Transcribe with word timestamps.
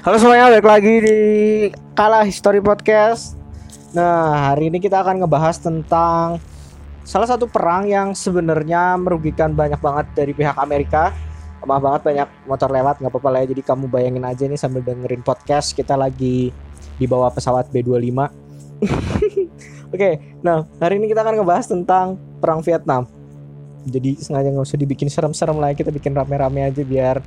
Halo 0.00 0.16
semuanya, 0.16 0.48
balik 0.48 0.64
lagi 0.64 0.94
di 1.04 1.18
Kala 1.92 2.24
History 2.24 2.56
Podcast. 2.56 3.36
Nah, 3.92 4.48
hari 4.48 4.72
ini 4.72 4.80
kita 4.80 5.04
akan 5.04 5.20
ngebahas 5.20 5.60
tentang 5.60 6.40
salah 7.04 7.28
satu 7.28 7.44
perang 7.44 7.84
yang 7.84 8.16
sebenarnya 8.16 8.96
merugikan 8.96 9.52
banyak 9.52 9.76
banget 9.76 10.08
dari 10.16 10.32
pihak 10.32 10.56
Amerika. 10.56 11.12
Maaf 11.68 11.84
banget 11.84 12.00
banyak 12.08 12.28
motor 12.48 12.72
lewat, 12.72 12.96
nggak 12.96 13.12
apa-apa 13.12 13.28
lah 13.28 13.40
ya. 13.44 13.52
Jadi 13.52 13.60
kamu 13.60 13.92
bayangin 13.92 14.24
aja 14.24 14.48
nih 14.48 14.56
sambil 14.56 14.80
dengerin 14.80 15.20
podcast 15.20 15.76
kita 15.76 16.00
lagi 16.00 16.48
di 16.96 17.04
bawah 17.04 17.28
pesawat 17.28 17.68
B25. 17.68 18.08
Oke, 19.92 20.10
nah 20.40 20.64
hari 20.80 20.96
ini 20.96 21.12
kita 21.12 21.20
akan 21.20 21.44
ngebahas 21.44 21.68
tentang 21.68 22.16
perang 22.40 22.64
Vietnam. 22.64 23.04
Jadi 23.84 24.16
sengaja 24.16 24.48
nggak 24.48 24.64
usah 24.64 24.80
dibikin 24.80 25.12
serem-serem 25.12 25.60
lah, 25.60 25.76
ya, 25.76 25.84
kita 25.84 25.92
bikin 25.92 26.16
rame-rame 26.16 26.64
aja 26.64 26.80
biar 26.80 27.20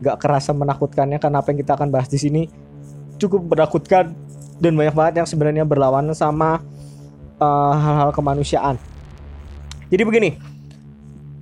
gak 0.00 0.16
kerasa 0.20 0.56
menakutkannya 0.56 1.20
karena 1.20 1.44
apa 1.44 1.48
yang 1.52 1.60
kita 1.60 1.72
akan 1.76 1.88
bahas 1.92 2.08
di 2.08 2.18
sini 2.18 2.42
cukup 3.20 3.52
menakutkan 3.52 4.16
dan 4.60 4.72
banyak 4.76 4.94
banget 4.96 5.14
yang 5.24 5.28
sebenarnya 5.28 5.64
berlawanan 5.64 6.16
sama 6.16 6.60
uh, 7.40 7.74
hal-hal 7.76 8.10
kemanusiaan. 8.12 8.76
Jadi 9.92 10.02
begini, 10.04 10.30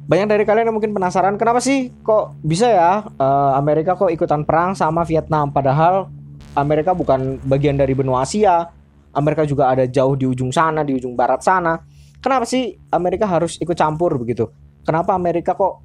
banyak 0.08 0.26
dari 0.26 0.44
kalian 0.46 0.70
yang 0.70 0.76
mungkin 0.78 0.94
penasaran 0.94 1.36
kenapa 1.36 1.60
sih 1.60 1.92
kok 2.00 2.38
bisa 2.40 2.70
ya 2.70 3.04
uh, 3.04 3.52
Amerika 3.58 3.92
kok 3.92 4.08
ikutan 4.08 4.46
perang 4.46 4.72
sama 4.72 5.04
Vietnam 5.04 5.52
padahal 5.52 6.08
Amerika 6.56 6.96
bukan 6.96 7.38
bagian 7.46 7.78
dari 7.78 7.92
benua 7.94 8.26
Asia. 8.26 8.66
Amerika 9.12 9.42
juga 9.42 9.72
ada 9.72 9.88
jauh 9.88 10.14
di 10.14 10.28
ujung 10.28 10.54
sana, 10.54 10.86
di 10.86 10.94
ujung 10.94 11.16
barat 11.18 11.42
sana. 11.42 11.80
Kenapa 12.22 12.46
sih 12.46 12.76
Amerika 12.92 13.26
harus 13.26 13.58
ikut 13.58 13.74
campur 13.74 14.14
begitu? 14.20 14.46
Kenapa 14.86 15.14
Amerika 15.14 15.58
kok 15.58 15.82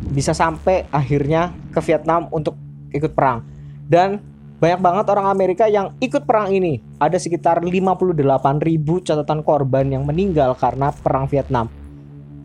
bisa 0.00 0.34
sampai 0.34 0.86
akhirnya 0.90 1.54
ke 1.70 1.80
Vietnam 1.84 2.26
untuk 2.34 2.58
ikut 2.90 3.14
perang. 3.14 3.42
Dan 3.84 4.18
banyak 4.58 4.80
banget 4.80 5.06
orang 5.12 5.26
Amerika 5.28 5.64
yang 5.68 5.92
ikut 6.00 6.24
perang 6.24 6.48
ini. 6.50 6.80
Ada 6.96 7.20
sekitar 7.20 7.60
58 7.60 8.24
ribu 8.64 9.02
catatan 9.04 9.44
korban 9.44 9.90
yang 9.92 10.08
meninggal 10.08 10.56
karena 10.56 10.88
perang 10.94 11.28
Vietnam. 11.28 11.68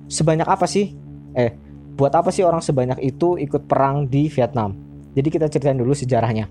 Sebanyak 0.09 0.49
apa 0.49 0.65
sih? 0.65 0.91
Eh, 1.37 1.53
buat 1.95 2.11
apa 2.11 2.33
sih 2.33 2.43
orang 2.43 2.59
sebanyak 2.59 2.99
itu 2.99 3.37
ikut 3.39 3.69
perang 3.69 4.09
di 4.09 4.27
Vietnam? 4.27 4.75
Jadi 5.13 5.27
kita 5.29 5.47
ceritain 5.47 5.77
dulu 5.77 5.93
sejarahnya. 5.93 6.49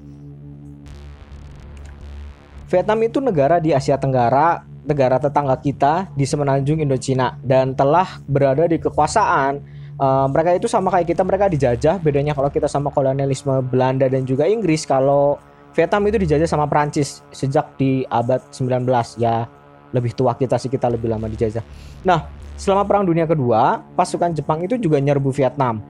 Vietnam 2.68 3.00
itu 3.00 3.18
negara 3.18 3.56
di 3.58 3.72
Asia 3.72 3.96
Tenggara, 3.96 4.60
negara 4.84 5.16
tetangga 5.16 5.56
kita 5.56 6.12
di 6.12 6.28
semenanjung 6.28 6.84
Indochina 6.84 7.36
dan 7.40 7.72
telah 7.72 8.20
berada 8.28 8.68
di 8.68 8.76
kekuasaan 8.76 9.77
uh, 9.98 10.26
mereka 10.30 10.56
itu 10.56 10.66
sama 10.70 10.88
kayak 10.94 11.06
kita 11.12 11.22
mereka 11.26 11.50
dijajah. 11.50 12.00
Bedanya 12.00 12.32
kalau 12.32 12.48
kita 12.48 12.70
sama 12.70 12.88
kolonialisme 12.94 13.60
Belanda 13.66 14.06
dan 14.06 14.24
juga 14.24 14.46
Inggris 14.46 14.86
kalau 14.86 15.36
Vietnam 15.76 16.08
itu 16.08 16.18
dijajah 16.18 16.48
sama 16.48 16.66
Prancis 16.66 17.22
sejak 17.30 17.76
di 17.76 18.02
abad 18.08 18.42
19 18.50 18.88
ya 19.20 19.46
lebih 19.92 20.12
tua 20.12 20.36
kita 20.36 20.56
sih 20.60 20.68
kita 20.72 20.88
lebih 20.90 21.12
lama 21.12 21.28
dijajah. 21.28 21.62
Nah 22.02 22.26
selama 22.58 22.82
perang 22.88 23.04
dunia 23.06 23.28
kedua 23.28 23.84
pasukan 23.94 24.34
Jepang 24.34 24.64
itu 24.64 24.80
juga 24.80 24.98
nyerbu 24.98 25.30
Vietnam. 25.30 25.84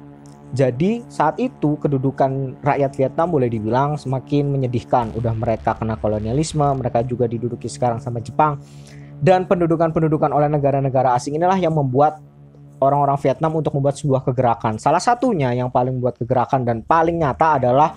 Jadi 0.48 1.04
saat 1.12 1.36
itu 1.36 1.76
kedudukan 1.76 2.56
rakyat 2.64 2.96
Vietnam 2.96 3.28
boleh 3.28 3.52
dibilang 3.52 4.00
semakin 4.00 4.48
menyedihkan. 4.48 5.12
Udah 5.12 5.36
mereka 5.36 5.76
kena 5.76 6.00
kolonialisme 6.00 6.64
mereka 6.72 7.04
juga 7.04 7.28
diduduki 7.28 7.68
sekarang 7.68 8.00
sama 8.00 8.24
Jepang. 8.24 8.56
Dan 9.18 9.44
pendudukan-pendudukan 9.50 10.30
oleh 10.30 10.48
negara-negara 10.48 11.12
asing 11.18 11.36
inilah 11.36 11.58
yang 11.58 11.74
membuat 11.74 12.22
orang-orang 12.78 13.18
Vietnam 13.18 13.52
untuk 13.58 13.74
membuat 13.74 13.98
sebuah 13.98 14.22
kegerakan. 14.26 14.78
Salah 14.78 15.02
satunya 15.02 15.50
yang 15.54 15.70
paling 15.70 15.98
membuat 15.98 16.18
kegerakan 16.18 16.62
dan 16.62 16.82
paling 16.82 17.18
nyata 17.18 17.58
adalah 17.58 17.94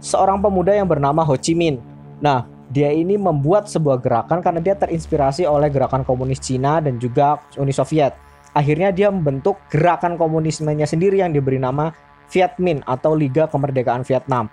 seorang 0.00 0.40
pemuda 0.40 0.72
yang 0.72 0.88
bernama 0.88 1.24
Ho 1.24 1.36
Chi 1.36 1.52
Minh. 1.52 1.80
Nah, 2.20 2.48
dia 2.72 2.90
ini 2.90 3.14
membuat 3.14 3.70
sebuah 3.70 4.02
gerakan 4.02 4.42
karena 4.42 4.58
dia 4.58 4.74
terinspirasi 4.74 5.46
oleh 5.46 5.70
gerakan 5.70 6.02
komunis 6.02 6.42
Cina 6.42 6.82
dan 6.82 6.98
juga 6.98 7.38
Uni 7.60 7.70
Soviet. 7.70 8.16
Akhirnya 8.56 8.88
dia 8.88 9.12
membentuk 9.12 9.60
gerakan 9.68 10.16
komunismenya 10.16 10.88
sendiri 10.88 11.20
yang 11.20 11.30
diberi 11.30 11.60
nama 11.60 11.92
Viet 12.32 12.56
Minh 12.56 12.80
atau 12.88 13.12
Liga 13.12 13.46
Kemerdekaan 13.46 14.02
Vietnam. 14.02 14.48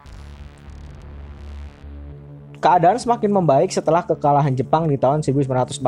Keadaan 2.60 2.96
semakin 2.96 3.32
membaik 3.32 3.76
setelah 3.76 4.08
kekalahan 4.08 4.56
Jepang 4.56 4.88
di 4.88 4.96
tahun 4.96 5.20
1945. 5.20 5.84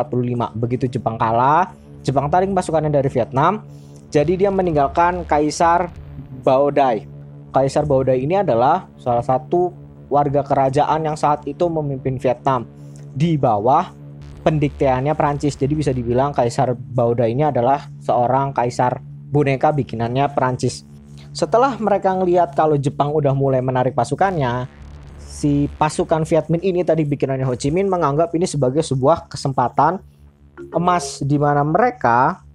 Begitu 0.60 0.92
Jepang 1.00 1.16
kalah, 1.16 1.72
Jepang 2.06 2.30
tarik 2.30 2.54
pasukannya 2.54 2.94
dari 2.94 3.10
Vietnam. 3.10 3.66
Jadi 4.14 4.46
dia 4.46 4.54
meninggalkan 4.54 5.26
Kaisar 5.26 5.90
Baodai. 6.46 7.10
Kaisar 7.50 7.90
Baodai 7.90 8.22
ini 8.22 8.38
adalah 8.38 8.86
salah 9.02 9.26
satu 9.26 9.74
warga 10.06 10.46
kerajaan 10.46 11.02
yang 11.02 11.18
saat 11.18 11.42
itu 11.50 11.66
memimpin 11.66 12.22
Vietnam 12.22 12.70
di 13.10 13.42
bawah 13.42 13.90
pendikteannya 14.46 15.18
Prancis. 15.18 15.58
Jadi 15.58 15.74
bisa 15.74 15.90
dibilang 15.90 16.30
Kaisar 16.30 16.78
Baodai 16.78 17.34
ini 17.34 17.42
adalah 17.42 17.90
seorang 17.98 18.54
kaisar 18.54 19.02
boneka 19.34 19.74
bikinannya 19.74 20.30
Prancis. 20.30 20.86
Setelah 21.34 21.76
mereka 21.82 22.14
ngelihat 22.14 22.54
kalau 22.54 22.78
Jepang 22.78 23.12
udah 23.12 23.34
mulai 23.36 23.60
menarik 23.60 23.98
pasukannya, 23.98 24.70
si 25.20 25.68
pasukan 25.76 26.24
Viet 26.24 26.48
Minh 26.48 26.64
ini 26.64 26.86
tadi 26.86 27.04
bikinannya 27.04 27.44
Ho 27.44 27.58
Chi 27.58 27.74
Minh 27.74 27.92
menganggap 27.92 28.32
ini 28.38 28.48
sebagai 28.48 28.86
sebuah 28.86 29.28
kesempatan 29.28 30.00
emas 30.74 31.22
di 31.22 31.38
mana 31.38 31.62
mereka 31.62 32.46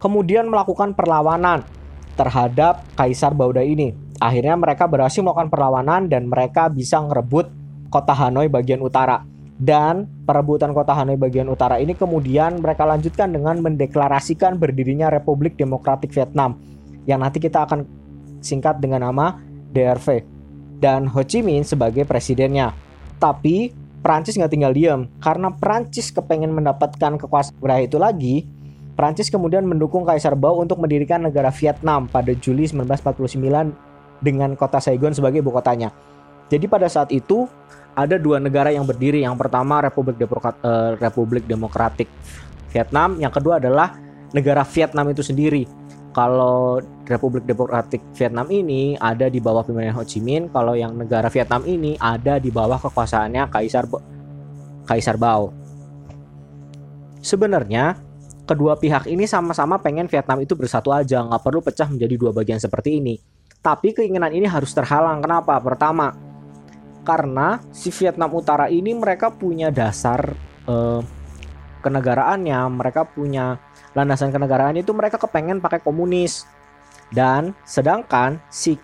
kemudian 0.00 0.48
melakukan 0.48 0.96
perlawanan 0.96 1.62
terhadap 2.16 2.82
Kaisar 2.96 3.36
Bauda 3.36 3.60
ini. 3.60 3.92
Akhirnya 4.20 4.56
mereka 4.56 4.84
berhasil 4.84 5.24
melakukan 5.24 5.48
perlawanan 5.48 6.08
dan 6.08 6.28
mereka 6.28 6.68
bisa 6.68 7.00
merebut 7.00 7.48
kota 7.88 8.12
Hanoi 8.12 8.48
bagian 8.48 8.80
utara. 8.80 9.24
Dan 9.60 10.08
perebutan 10.24 10.72
kota 10.72 10.96
Hanoi 10.96 11.20
bagian 11.20 11.48
utara 11.52 11.76
ini 11.76 11.92
kemudian 11.92 12.64
mereka 12.64 12.88
lanjutkan 12.88 13.28
dengan 13.28 13.60
mendeklarasikan 13.60 14.56
berdirinya 14.56 15.12
Republik 15.12 15.60
Demokratik 15.60 16.16
Vietnam 16.16 16.56
yang 17.04 17.20
nanti 17.20 17.40
kita 17.40 17.68
akan 17.68 17.84
singkat 18.40 18.80
dengan 18.80 19.04
nama 19.04 19.36
DRV 19.72 20.24
dan 20.80 21.04
Ho 21.12 21.20
Chi 21.20 21.44
Minh 21.44 21.64
sebagai 21.64 22.08
presidennya. 22.08 22.72
Tapi 23.20 23.68
Prancis 24.00 24.36
nggak 24.40 24.52
tinggal 24.52 24.72
diam 24.72 25.12
karena 25.20 25.52
Prancis 25.52 26.08
kepengen 26.08 26.52
mendapatkan 26.56 27.20
kekuasaan 27.20 27.84
itu 27.84 28.00
lagi. 28.00 28.48
Prancis 28.96 29.32
kemudian 29.32 29.64
mendukung 29.64 30.04
Kaisar 30.04 30.36
Bao 30.36 30.60
untuk 30.60 30.76
mendirikan 30.76 31.24
negara 31.24 31.48
Vietnam 31.48 32.04
pada 32.04 32.36
Juli 32.36 32.68
1949 32.68 34.20
dengan 34.20 34.52
kota 34.52 34.76
Saigon 34.76 35.16
sebagai 35.16 35.40
ibu 35.40 35.48
kotanya. 35.48 35.88
Jadi 36.52 36.68
pada 36.68 36.84
saat 36.84 37.08
itu 37.08 37.48
ada 37.96 38.20
dua 38.20 38.36
negara 38.36 38.68
yang 38.68 38.84
berdiri. 38.84 39.24
Yang 39.24 39.40
pertama 39.40 39.80
Republik, 39.80 40.20
Demokrat, 40.20 40.56
uh, 40.60 41.00
Republik 41.00 41.48
Demokratik 41.48 42.12
Vietnam, 42.76 43.16
yang 43.16 43.32
kedua 43.32 43.56
adalah 43.56 43.96
negara 44.36 44.62
Vietnam 44.68 45.08
itu 45.10 45.24
sendiri 45.24 45.64
kalau 46.10 46.82
Republik 47.06 47.46
Demokratik 47.46 48.02
Vietnam 48.18 48.50
ini 48.50 48.98
ada 48.98 49.30
di 49.30 49.38
bawah 49.38 49.62
pimpinan 49.62 49.94
Ho 49.94 50.02
Chi 50.02 50.18
Minh, 50.18 50.50
kalau 50.50 50.74
yang 50.74 50.98
negara 50.98 51.30
Vietnam 51.30 51.62
ini 51.66 51.94
ada 51.98 52.42
di 52.42 52.50
bawah 52.50 52.78
kekuasaannya 52.82 53.46
Kaisar 53.50 53.86
Kaisar 54.86 55.16
Bao. 55.18 55.54
Sebenarnya 57.22 57.94
kedua 58.42 58.74
pihak 58.74 59.06
ini 59.06 59.30
sama-sama 59.30 59.78
pengen 59.78 60.10
Vietnam 60.10 60.42
itu 60.42 60.58
bersatu 60.58 60.90
aja, 60.90 61.22
nggak 61.22 61.42
perlu 61.42 61.62
pecah 61.62 61.86
menjadi 61.86 62.14
dua 62.18 62.30
bagian 62.34 62.58
seperti 62.58 62.98
ini. 62.98 63.14
Tapi 63.60 63.92
keinginan 63.94 64.32
ini 64.32 64.48
harus 64.48 64.72
terhalang. 64.72 65.20
Kenapa? 65.20 65.60
Pertama, 65.60 66.16
karena 67.06 67.60
si 67.70 67.92
Vietnam 67.94 68.32
Utara 68.34 68.66
ini 68.66 68.96
mereka 68.96 69.30
punya 69.30 69.68
dasar 69.70 70.32
eh, 70.66 71.00
kenegaraannya, 71.84 72.60
mereka 72.72 73.06
punya 73.06 73.60
landasan 73.94 74.30
kenegaraan 74.30 74.78
itu 74.78 74.90
mereka 74.94 75.18
kepengen 75.18 75.58
pakai 75.58 75.82
komunis. 75.82 76.46
Dan 77.10 77.52
sedangkan 77.66 78.38
si 78.46 78.78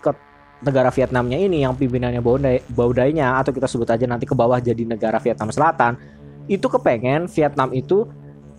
negara 0.59 0.91
Vietnamnya 0.91 1.37
ini 1.39 1.63
yang 1.63 1.77
pimpinannya 1.77 2.19
Baudainya 2.73 3.39
atau 3.39 3.55
kita 3.55 3.69
sebut 3.69 3.87
aja 3.87 4.03
nanti 4.09 4.27
ke 4.27 4.35
bawah 4.35 4.57
jadi 4.57 4.83
negara 4.83 5.21
Vietnam 5.21 5.53
Selatan 5.53 5.95
itu 6.49 6.65
kepengen 6.67 7.29
Vietnam 7.29 7.71
itu 7.71 8.07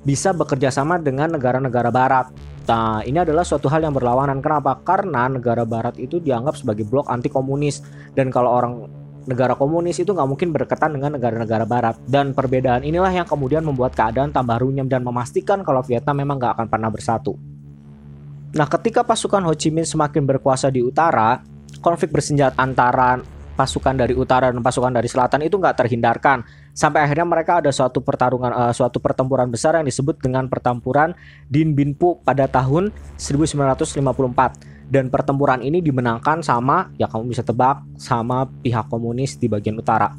bisa 0.06 0.30
bekerja 0.30 0.70
sama 0.70 0.96
dengan 0.96 1.34
negara-negara 1.34 1.90
barat. 1.90 2.30
Nah, 2.68 3.00
ini 3.02 3.16
adalah 3.16 3.42
suatu 3.42 3.66
hal 3.72 3.80
yang 3.80 3.96
berlawanan. 3.96 4.44
Kenapa? 4.44 4.76
Karena 4.84 5.26
negara 5.26 5.64
barat 5.64 5.96
itu 5.96 6.20
dianggap 6.20 6.54
sebagai 6.54 6.84
blok 6.84 7.08
anti 7.08 7.32
komunis 7.32 7.80
dan 8.12 8.28
kalau 8.28 8.52
orang 8.52 8.72
negara 9.28 9.52
komunis 9.52 10.00
itu 10.00 10.08
nggak 10.08 10.28
mungkin 10.28 10.48
berdekatan 10.50 10.96
dengan 10.96 11.20
negara-negara 11.20 11.69
barat. 11.69 12.00
Dan 12.08 12.32
perbedaan 12.32 12.80
inilah 12.82 13.12
yang 13.12 13.28
kemudian 13.28 13.60
membuat 13.60 13.92
keadaan 13.92 14.32
tambah 14.32 14.56
runyam 14.64 14.88
dan 14.88 15.04
memastikan 15.04 15.60
kalau 15.60 15.84
Vietnam 15.84 16.16
memang 16.16 16.40
nggak 16.40 16.52
akan 16.56 16.66
pernah 16.72 16.88
bersatu. 16.88 17.36
Nah 18.56 18.64
ketika 18.64 19.04
pasukan 19.04 19.44
Ho 19.44 19.52
Chi 19.52 19.69
Minh 19.69 19.84
semakin 19.84 20.25
berkuasa 20.25 20.72
di 20.72 20.80
utara, 20.80 21.44
konflik 21.84 22.08
bersenjata 22.08 22.56
antara 22.56 23.20
pasukan 23.58 23.98
dari 23.98 24.14
utara 24.14 24.54
dan 24.54 24.62
pasukan 24.62 24.94
dari 24.94 25.10
selatan 25.10 25.42
itu 25.42 25.58
nggak 25.58 25.84
terhindarkan. 25.84 26.46
Sampai 26.70 27.02
akhirnya 27.02 27.26
mereka 27.26 27.58
ada 27.58 27.75
suatu 27.75 27.98
pertarungan 27.98 28.54
uh, 28.54 28.72
suatu 28.72 29.02
pertempuran 29.02 29.50
besar 29.50 29.75
yang 29.76 29.84
disebut 29.84 30.22
dengan 30.22 30.46
pertempuran 30.46 31.10
Din 31.50 31.75
Bin 31.75 31.92
Phu 31.98 32.22
pada 32.22 32.46
tahun 32.46 32.94
1954 33.19 34.77
dan 34.88 35.12
pertempuran 35.12 35.61
ini 35.61 35.85
dimenangkan 35.85 36.40
sama 36.40 36.88
ya 36.96 37.05
kamu 37.06 37.37
bisa 37.37 37.44
tebak 37.44 37.85
sama 38.00 38.49
pihak 38.64 38.88
komunis 38.88 39.37
di 39.37 39.46
bagian 39.46 39.76
utara. 39.76 40.17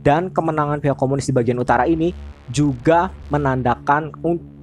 Dan 0.00 0.34
kemenangan 0.34 0.82
pihak 0.82 0.98
komunis 0.98 1.30
di 1.30 1.34
bagian 1.36 1.62
utara 1.62 1.86
ini 1.86 2.10
juga 2.50 3.12
menandakan 3.30 4.10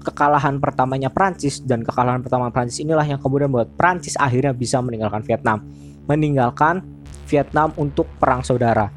kekalahan 0.04 0.60
pertamanya 0.60 1.08
Prancis 1.08 1.64
dan 1.64 1.86
kekalahan 1.86 2.20
pertama 2.20 2.52
Prancis 2.52 2.84
inilah 2.84 3.08
yang 3.08 3.20
kemudian 3.22 3.48
membuat 3.48 3.72
Prancis 3.80 4.20
akhirnya 4.20 4.52
bisa 4.52 4.84
meninggalkan 4.84 5.24
Vietnam. 5.24 5.64
Meninggalkan 6.08 6.84
Vietnam 7.28 7.72
untuk 7.80 8.08
perang 8.20 8.44
saudara. 8.44 8.92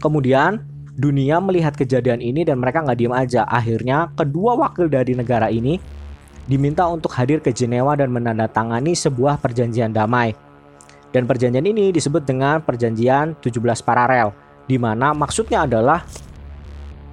Kemudian 0.00 0.60
dunia 0.92 1.40
melihat 1.40 1.72
kejadian 1.72 2.20
ini 2.20 2.44
dan 2.44 2.60
mereka 2.60 2.84
nggak 2.84 2.98
diem 2.98 3.14
aja. 3.14 3.42
Akhirnya 3.48 4.12
kedua 4.12 4.56
wakil 4.56 4.92
dari 4.92 5.16
negara 5.16 5.48
ini 5.48 5.80
diminta 6.46 6.86
untuk 6.90 7.14
hadir 7.14 7.38
ke 7.38 7.54
Jenewa 7.54 7.94
dan 7.94 8.10
menandatangani 8.10 8.96
sebuah 8.96 9.38
perjanjian 9.38 9.94
damai. 9.94 10.34
Dan 11.12 11.28
perjanjian 11.28 11.68
ini 11.68 11.92
disebut 11.92 12.24
dengan 12.24 12.64
perjanjian 12.64 13.36
17 13.44 13.60
paralel, 13.84 14.32
di 14.64 14.80
mana 14.80 15.12
maksudnya 15.12 15.68
adalah 15.68 16.02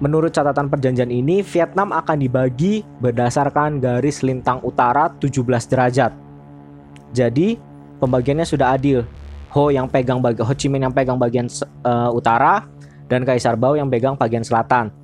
menurut 0.00 0.32
catatan 0.32 0.72
perjanjian 0.72 1.12
ini 1.12 1.44
Vietnam 1.44 1.92
akan 1.92 2.16
dibagi 2.16 2.80
berdasarkan 3.04 3.78
garis 3.78 4.24
lintang 4.24 4.64
utara 4.64 5.12
17 5.20 5.44
derajat. 5.68 6.12
Jadi 7.12 7.60
pembagiannya 8.00 8.48
sudah 8.48 8.74
adil. 8.74 9.04
Ho 9.50 9.68
yang 9.68 9.90
pegang 9.90 10.22
bagian 10.22 10.46
Ho 10.46 10.52
Chi 10.54 10.70
Minh 10.70 10.86
yang 10.86 10.94
pegang 10.94 11.18
bagian 11.18 11.50
uh, 11.82 12.08
utara 12.14 12.70
dan 13.10 13.26
Kaisar 13.26 13.58
Bao 13.58 13.74
yang 13.74 13.90
pegang 13.90 14.14
bagian 14.14 14.46
selatan. 14.46 14.99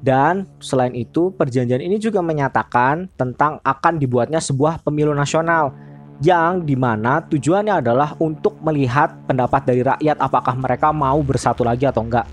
Dan 0.00 0.48
selain 0.64 0.96
itu, 0.96 1.28
perjanjian 1.36 1.84
ini 1.84 2.00
juga 2.00 2.24
menyatakan 2.24 3.12
tentang 3.20 3.60
akan 3.60 4.00
dibuatnya 4.00 4.40
sebuah 4.40 4.80
pemilu 4.80 5.12
nasional 5.12 5.76
yang 6.20 6.64
di 6.64 6.76
mana 6.76 7.24
tujuannya 7.24 7.80
adalah 7.80 8.16
untuk 8.20 8.60
melihat 8.60 9.12
pendapat 9.24 9.64
dari 9.64 9.80
rakyat 9.84 10.20
apakah 10.20 10.52
mereka 10.56 10.92
mau 10.92 11.20
bersatu 11.20 11.64
lagi 11.64 11.88
atau 11.88 12.04
enggak. 12.04 12.28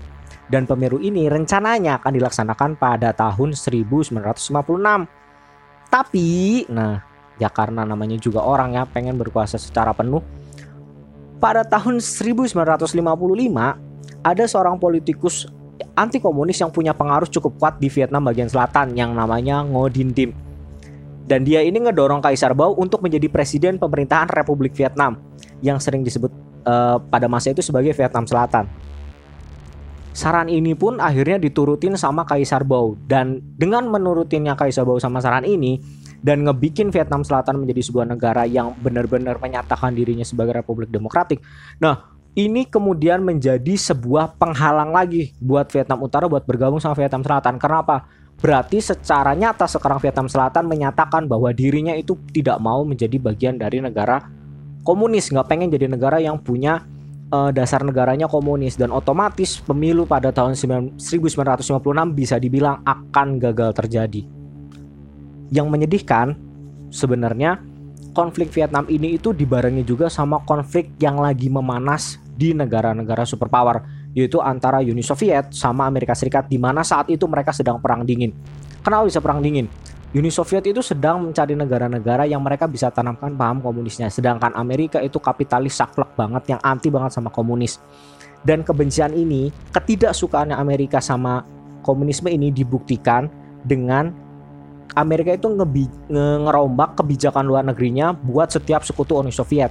Dan 0.48 0.64
pemilu 0.64 0.96
ini 0.96 1.28
rencananya 1.28 2.00
akan 2.00 2.12
dilaksanakan 2.16 2.80
pada 2.80 3.12
tahun 3.12 3.52
1956. 3.52 4.16
Tapi, 5.88 6.28
nah 6.72 7.04
ya 7.36 7.52
karena 7.52 7.84
namanya 7.84 8.16
juga 8.16 8.44
orang 8.44 8.76
ya 8.76 8.88
pengen 8.88 9.20
berkuasa 9.20 9.60
secara 9.60 9.92
penuh. 9.92 10.24
Pada 11.36 11.68
tahun 11.68 12.00
1955 12.00 12.96
ada 14.24 14.44
seorang 14.48 14.80
politikus 14.80 15.46
anti 15.98 16.18
komunis 16.22 16.58
yang 16.58 16.70
punya 16.70 16.94
pengaruh 16.94 17.26
cukup 17.30 17.58
kuat 17.58 17.74
di 17.78 17.90
Vietnam 17.90 18.26
bagian 18.26 18.50
selatan 18.50 18.94
yang 18.94 19.14
namanya 19.14 19.62
Ngo 19.62 19.84
Dinh 19.90 20.12
Diem. 20.14 20.32
Dan 21.28 21.44
dia 21.44 21.60
ini 21.60 21.76
ngedorong 21.76 22.24
Kaisar 22.24 22.56
Bao 22.56 22.72
untuk 22.72 23.04
menjadi 23.04 23.28
presiden 23.28 23.76
pemerintahan 23.76 24.32
Republik 24.32 24.72
Vietnam 24.72 25.20
yang 25.60 25.76
sering 25.76 26.00
disebut 26.00 26.32
uh, 26.64 26.96
pada 26.96 27.28
masa 27.28 27.52
itu 27.52 27.60
sebagai 27.60 27.92
Vietnam 27.92 28.24
Selatan. 28.24 28.64
Saran 30.16 30.48
ini 30.50 30.74
pun 30.74 30.98
akhirnya 30.98 31.36
diturutin 31.38 31.94
sama 31.94 32.24
Kaisar 32.24 32.64
Bao 32.64 32.96
dan 33.06 33.38
dengan 33.54 33.86
menurutinnya 33.92 34.56
Kaisar 34.56 34.88
Bao 34.88 34.98
sama 34.98 35.20
saran 35.22 35.44
ini 35.46 35.78
dan 36.18 36.42
ngebikin 36.42 36.90
Vietnam 36.90 37.22
Selatan 37.22 37.62
menjadi 37.62 37.86
sebuah 37.86 38.06
negara 38.08 38.42
yang 38.42 38.74
benar-benar 38.82 39.38
menyatakan 39.38 39.94
dirinya 39.94 40.26
sebagai 40.26 40.58
republik 40.58 40.90
demokratik. 40.90 41.38
Nah, 41.78 42.17
ini 42.38 42.62
kemudian 42.70 43.18
menjadi 43.18 43.74
sebuah 43.74 44.38
penghalang 44.38 44.94
lagi 44.94 45.34
buat 45.42 45.66
Vietnam 45.74 46.06
Utara 46.06 46.30
buat 46.30 46.46
bergabung 46.46 46.78
sama 46.78 46.94
Vietnam 46.94 47.26
Selatan. 47.26 47.58
Kenapa? 47.58 48.06
Berarti 48.38 48.78
secara 48.78 49.34
nyata 49.34 49.66
sekarang 49.66 49.98
Vietnam 49.98 50.30
Selatan 50.30 50.70
menyatakan 50.70 51.26
bahwa 51.26 51.50
dirinya 51.50 51.98
itu 51.98 52.14
tidak 52.30 52.62
mau 52.62 52.86
menjadi 52.86 53.18
bagian 53.18 53.58
dari 53.58 53.82
negara 53.82 54.22
komunis, 54.86 55.34
nggak 55.34 55.50
pengen 55.50 55.74
jadi 55.74 55.90
negara 55.90 56.22
yang 56.22 56.38
punya 56.38 56.86
uh, 57.34 57.50
dasar 57.50 57.82
negaranya 57.82 58.30
komunis 58.30 58.78
dan 58.78 58.94
otomatis 58.94 59.58
pemilu 59.58 60.06
pada 60.06 60.30
tahun 60.30 60.54
1956 60.54 60.94
bisa 62.14 62.38
dibilang 62.38 62.86
akan 62.86 63.42
gagal 63.42 63.74
terjadi. 63.74 64.22
Yang 65.50 65.66
menyedihkan 65.66 66.38
sebenarnya 66.94 67.58
konflik 68.14 68.54
Vietnam 68.54 68.86
ini 68.86 69.18
itu 69.18 69.34
dibarengi 69.34 69.82
juga 69.82 70.06
sama 70.06 70.38
konflik 70.46 70.94
yang 71.02 71.18
lagi 71.18 71.50
memanas 71.50 72.27
di 72.38 72.54
negara-negara 72.54 73.26
superpower 73.26 73.82
yaitu 74.14 74.38
antara 74.38 74.78
Uni 74.78 75.02
Soviet 75.02 75.50
sama 75.50 75.90
Amerika 75.90 76.14
Serikat 76.14 76.46
di 76.46 76.56
mana 76.56 76.86
saat 76.86 77.10
itu 77.10 77.26
mereka 77.26 77.50
sedang 77.50 77.82
perang 77.82 78.06
dingin. 78.06 78.30
Kenapa 78.78 79.10
bisa 79.10 79.18
perang 79.18 79.42
dingin? 79.42 79.66
Uni 80.14 80.32
Soviet 80.32 80.64
itu 80.64 80.80
sedang 80.80 81.20
mencari 81.20 81.52
negara-negara 81.52 82.24
yang 82.24 82.40
mereka 82.40 82.64
bisa 82.64 82.88
tanamkan 82.88 83.36
paham 83.36 83.60
komunisnya, 83.60 84.08
sedangkan 84.08 84.56
Amerika 84.56 85.04
itu 85.04 85.20
kapitalis 85.20 85.76
saklek 85.76 86.16
banget 86.16 86.56
yang 86.56 86.60
anti 86.64 86.88
banget 86.88 87.12
sama 87.12 87.28
komunis. 87.28 87.76
Dan 88.40 88.64
kebencian 88.64 89.12
ini, 89.12 89.52
ketidaksukaannya 89.76 90.56
Amerika 90.56 91.04
sama 91.04 91.44
komunisme 91.84 92.32
ini 92.32 92.48
dibuktikan 92.48 93.28
dengan 93.60 94.08
Amerika 94.96 95.36
itu 95.36 95.52
ngerombak 96.08 96.96
kebijakan 96.96 97.44
luar 97.44 97.68
negerinya 97.68 98.16
buat 98.16 98.48
setiap 98.48 98.88
sekutu 98.88 99.20
Uni 99.20 99.28
Soviet 99.28 99.68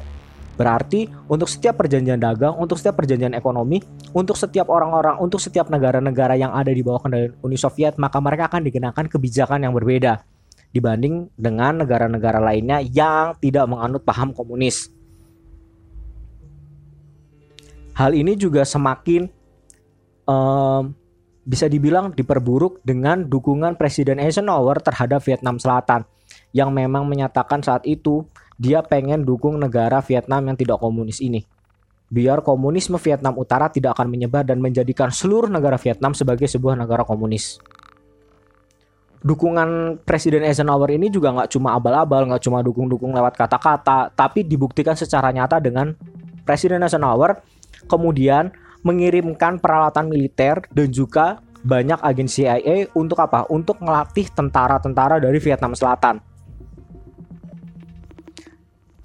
Berarti 0.57 1.05
untuk 1.29 1.45
setiap 1.45 1.77
perjanjian 1.77 2.17
dagang, 2.17 2.57
untuk 2.57 2.81
setiap 2.81 2.97
perjanjian 2.97 3.37
ekonomi, 3.37 3.77
untuk 4.17 4.33
setiap 4.33 4.73
orang-orang, 4.73 5.21
untuk 5.21 5.37
setiap 5.37 5.69
negara-negara 5.69 6.33
yang 6.33 6.49
ada 6.51 6.73
di 6.73 6.81
bawah 6.81 7.05
kendali 7.05 7.29
Uni 7.45 7.55
Soviet, 7.55 8.01
maka 8.01 8.17
mereka 8.17 8.49
akan 8.49 8.65
dikenakan 8.65 9.05
kebijakan 9.05 9.69
yang 9.69 9.73
berbeda 9.77 10.25
dibanding 10.73 11.29
dengan 11.37 11.85
negara-negara 11.85 12.41
lainnya 12.41 12.81
yang 12.81 13.37
tidak 13.37 13.69
menganut 13.69 14.01
paham 14.01 14.33
komunis. 14.33 14.89
Hal 17.97 18.13
ini 18.13 18.37
juga 18.37 18.61
semakin 18.61 19.25
um, 20.29 20.93
bisa 21.47 21.65
dibilang 21.65 22.13
diperburuk 22.13 22.83
dengan 22.83 23.25
dukungan 23.25 23.79
Presiden 23.79 24.19
Eisenhower 24.19 24.83
terhadap 24.83 25.23
Vietnam 25.23 25.57
Selatan 25.57 26.05
yang 26.51 26.69
memang 26.75 27.07
menyatakan 27.07 27.63
saat 27.63 27.87
itu 27.87 28.27
dia 28.57 28.81
pengen 28.81 29.21
dukung 29.21 29.61
negara 29.61 30.01
Vietnam 30.01 30.49
yang 30.49 30.57
tidak 30.57 30.81
komunis 30.81 31.21
ini. 31.21 31.45
Biar 32.09 32.41
komunisme 32.41 32.97
Vietnam 32.97 33.37
Utara 33.37 33.69
tidak 33.69 33.93
akan 33.99 34.09
menyebar 34.09 34.41
dan 34.41 34.57
menjadikan 34.57 35.13
seluruh 35.13 35.47
negara 35.47 35.77
Vietnam 35.77 36.17
sebagai 36.17 36.49
sebuah 36.49 36.73
negara 36.73 37.05
komunis. 37.05 37.61
Dukungan 39.21 40.01
Presiden 40.07 40.45
Eisenhower 40.45 40.93
ini 40.93 41.11
juga 41.11 41.33
nggak 41.35 41.51
cuma 41.53 41.75
abal-abal, 41.75 42.29
nggak 42.31 42.43
cuma 42.47 42.63
dukung-dukung 42.63 43.11
lewat 43.11 43.35
kata-kata, 43.35 44.13
tapi 44.13 44.45
dibuktikan 44.45 44.95
secara 44.95 45.33
nyata 45.33 45.59
dengan 45.61 45.93
Presiden 46.47 46.81
Eisenhower 46.81 47.43
kemudian 47.91 48.55
mengirimkan 48.87 49.59
peralatan 49.59 50.07
militer 50.07 50.63
dan 50.71 50.87
juga 50.89 51.43
banyak 51.67 51.99
agen 51.99 52.29
CIA 52.31 52.87
untuk 52.95 53.19
apa? 53.19 53.43
Untuk 53.51 53.83
melatih 53.83 54.31
tentara-tentara 54.31 55.19
dari 55.19 55.43
Vietnam 55.43 55.75
Selatan 55.75 56.36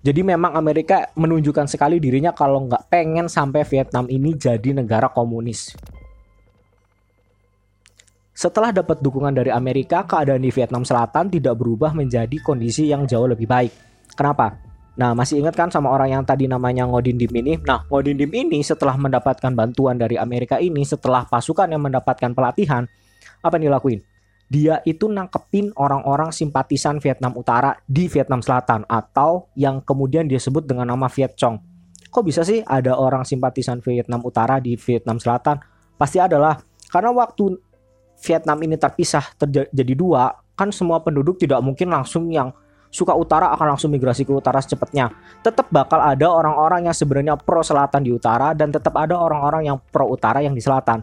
jadi 0.03 0.21
memang 0.27 0.59
Amerika 0.59 1.15
menunjukkan 1.15 1.71
sekali 1.71 2.03
dirinya 2.03 2.35
kalau 2.35 2.67
nggak 2.67 2.91
pengen 2.91 3.31
sampai 3.31 3.63
Vietnam 3.63 4.11
ini 4.11 4.35
jadi 4.35 4.75
negara 4.75 5.07
komunis. 5.07 5.71
Setelah 8.35 8.75
dapat 8.75 8.99
dukungan 8.99 9.31
dari 9.31 9.55
Amerika, 9.55 10.03
keadaan 10.03 10.43
di 10.43 10.51
Vietnam 10.51 10.83
Selatan 10.83 11.31
tidak 11.31 11.55
berubah 11.55 11.95
menjadi 11.95 12.35
kondisi 12.43 12.91
yang 12.91 13.07
jauh 13.07 13.31
lebih 13.31 13.47
baik. 13.47 13.71
Kenapa? 14.19 14.59
Nah, 14.99 15.15
masih 15.15 15.39
ingat 15.39 15.55
kan 15.55 15.71
sama 15.71 15.95
orang 15.95 16.11
yang 16.11 16.25
tadi 16.27 16.51
namanya 16.51 16.83
Ngodin 16.85 17.17
Dim 17.17 17.31
ini? 17.39 17.63
Nah, 17.63 17.87
Ngodin 17.87 18.19
Dim 18.19 18.33
ini 18.35 18.59
setelah 18.67 18.99
mendapatkan 18.99 19.55
bantuan 19.55 19.95
dari 19.97 20.19
Amerika 20.19 20.59
ini, 20.59 20.83
setelah 20.83 21.23
pasukan 21.31 21.71
yang 21.71 21.81
mendapatkan 21.81 22.35
pelatihan, 22.35 22.91
apa 23.39 23.55
yang 23.57 23.71
dilakuin? 23.71 24.03
Dia 24.53 24.85
itu 24.85 25.09
nangkepin 25.09 25.73
orang-orang 25.81 26.29
simpatisan 26.29 27.01
Vietnam 27.01 27.33
Utara 27.41 27.73
di 27.89 28.05
Vietnam 28.05 28.45
Selatan 28.45 28.85
atau 28.85 29.49
yang 29.57 29.81
kemudian 29.81 30.29
dia 30.29 30.37
sebut 30.37 30.69
dengan 30.69 30.93
nama 30.93 31.09
Viet 31.09 31.33
Cong. 31.41 31.57
Kok 32.13 32.21
bisa 32.21 32.45
sih 32.45 32.61
ada 32.61 33.01
orang 33.01 33.25
simpatisan 33.25 33.81
Vietnam 33.81 34.21
Utara 34.21 34.61
di 34.61 34.77
Vietnam 34.77 35.17
Selatan? 35.17 35.57
Pasti 35.97 36.21
adalah 36.21 36.61
karena 36.93 37.17
waktu 37.17 37.57
Vietnam 38.21 38.61
ini 38.61 38.77
terpisah 38.77 39.25
terjadi 39.41 39.95
dua, 39.97 40.29
kan 40.53 40.69
semua 40.69 41.01
penduduk 41.01 41.41
tidak 41.41 41.65
mungkin 41.65 41.89
langsung 41.89 42.29
yang 42.29 42.53
suka 42.93 43.17
utara 43.17 43.49
akan 43.57 43.73
langsung 43.73 43.89
migrasi 43.89 44.29
ke 44.29 44.37
utara 44.37 44.61
secepatnya. 44.61 45.09
Tetap 45.41 45.73
bakal 45.73 45.97
ada 46.05 46.29
orang-orang 46.29 46.85
yang 46.85 46.93
sebenarnya 46.93 47.41
pro 47.41 47.65
selatan 47.65 48.05
di 48.05 48.13
utara 48.13 48.53
dan 48.53 48.69
tetap 48.69 48.93
ada 49.01 49.17
orang-orang 49.17 49.73
yang 49.73 49.81
pro 49.81 50.13
utara 50.13 50.45
yang 50.45 50.53
di 50.53 50.61
selatan. 50.61 51.01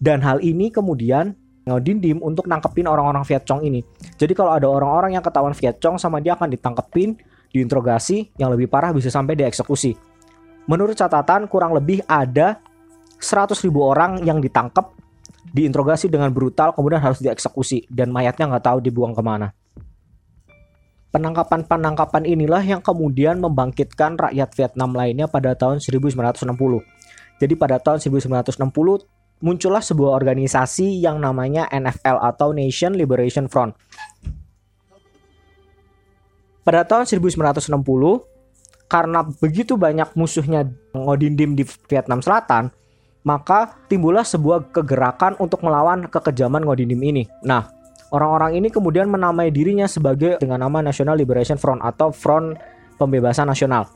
Dan 0.00 0.24
hal 0.24 0.40
ini 0.40 0.72
kemudian 0.72 1.43
Dindim 1.64 2.20
untuk 2.20 2.44
nangkepin 2.44 2.84
orang-orang 2.84 3.24
Viet 3.24 3.48
Cong 3.48 3.64
ini. 3.64 3.80
Jadi 4.20 4.36
kalau 4.36 4.52
ada 4.52 4.68
orang-orang 4.68 5.16
yang 5.16 5.24
ketahuan 5.24 5.56
Viet 5.56 5.80
Cong 5.80 5.96
sama 5.96 6.20
dia 6.20 6.36
akan 6.36 6.52
ditangkepin, 6.52 7.16
diinterogasi, 7.56 8.36
yang 8.36 8.52
lebih 8.52 8.68
parah 8.68 8.92
bisa 8.92 9.08
sampai 9.08 9.32
dieksekusi. 9.32 9.96
Menurut 10.68 10.92
catatan 10.92 11.48
kurang 11.48 11.72
lebih 11.72 12.04
ada 12.04 12.60
100 13.16 13.56
ribu 13.64 13.80
orang 13.80 14.20
yang 14.28 14.44
ditangkap, 14.44 14.92
diinterogasi 15.56 16.12
dengan 16.12 16.28
brutal, 16.36 16.76
kemudian 16.76 17.00
harus 17.00 17.24
dieksekusi 17.24 17.88
dan 17.88 18.12
mayatnya 18.12 18.52
nggak 18.52 18.64
tahu 18.68 18.78
dibuang 18.84 19.16
ke 19.16 19.22
mana. 19.24 19.56
Penangkapan-penangkapan 21.14 22.26
inilah 22.26 22.60
yang 22.60 22.82
kemudian 22.82 23.38
membangkitkan 23.38 24.18
rakyat 24.18 24.50
Vietnam 24.58 24.92
lainnya 24.98 25.30
pada 25.30 25.54
tahun 25.54 25.78
1960. 25.78 26.42
Jadi 27.38 27.54
pada 27.54 27.78
tahun 27.78 28.02
1960 28.02 29.06
muncullah 29.44 29.84
sebuah 29.84 30.16
organisasi 30.16 31.04
yang 31.04 31.20
namanya 31.20 31.68
NFL 31.68 32.24
atau 32.24 32.56
Nation 32.56 32.96
Liberation 32.96 33.44
Front. 33.52 33.76
Pada 36.64 36.88
tahun 36.88 37.04
1960, 37.04 37.68
karena 38.88 39.20
begitu 39.36 39.76
banyak 39.76 40.16
musuhnya 40.16 40.64
Ngodindim 40.96 41.60
di 41.60 41.68
Vietnam 41.92 42.24
Selatan, 42.24 42.72
maka 43.20 43.76
timbullah 43.92 44.24
sebuah 44.24 44.72
kegerakan 44.72 45.36
untuk 45.36 45.60
melawan 45.60 46.08
kekejaman 46.08 46.64
Ngodindim 46.64 47.04
ini. 47.04 47.28
Nah, 47.44 47.68
Orang-orang 48.14 48.54
ini 48.54 48.70
kemudian 48.70 49.10
menamai 49.10 49.50
dirinya 49.50 49.90
sebagai 49.90 50.38
dengan 50.38 50.62
nama 50.62 50.78
National 50.78 51.18
Liberation 51.18 51.58
Front 51.58 51.82
atau 51.82 52.14
Front 52.14 52.54
Pembebasan 52.94 53.50
Nasional. 53.50 53.90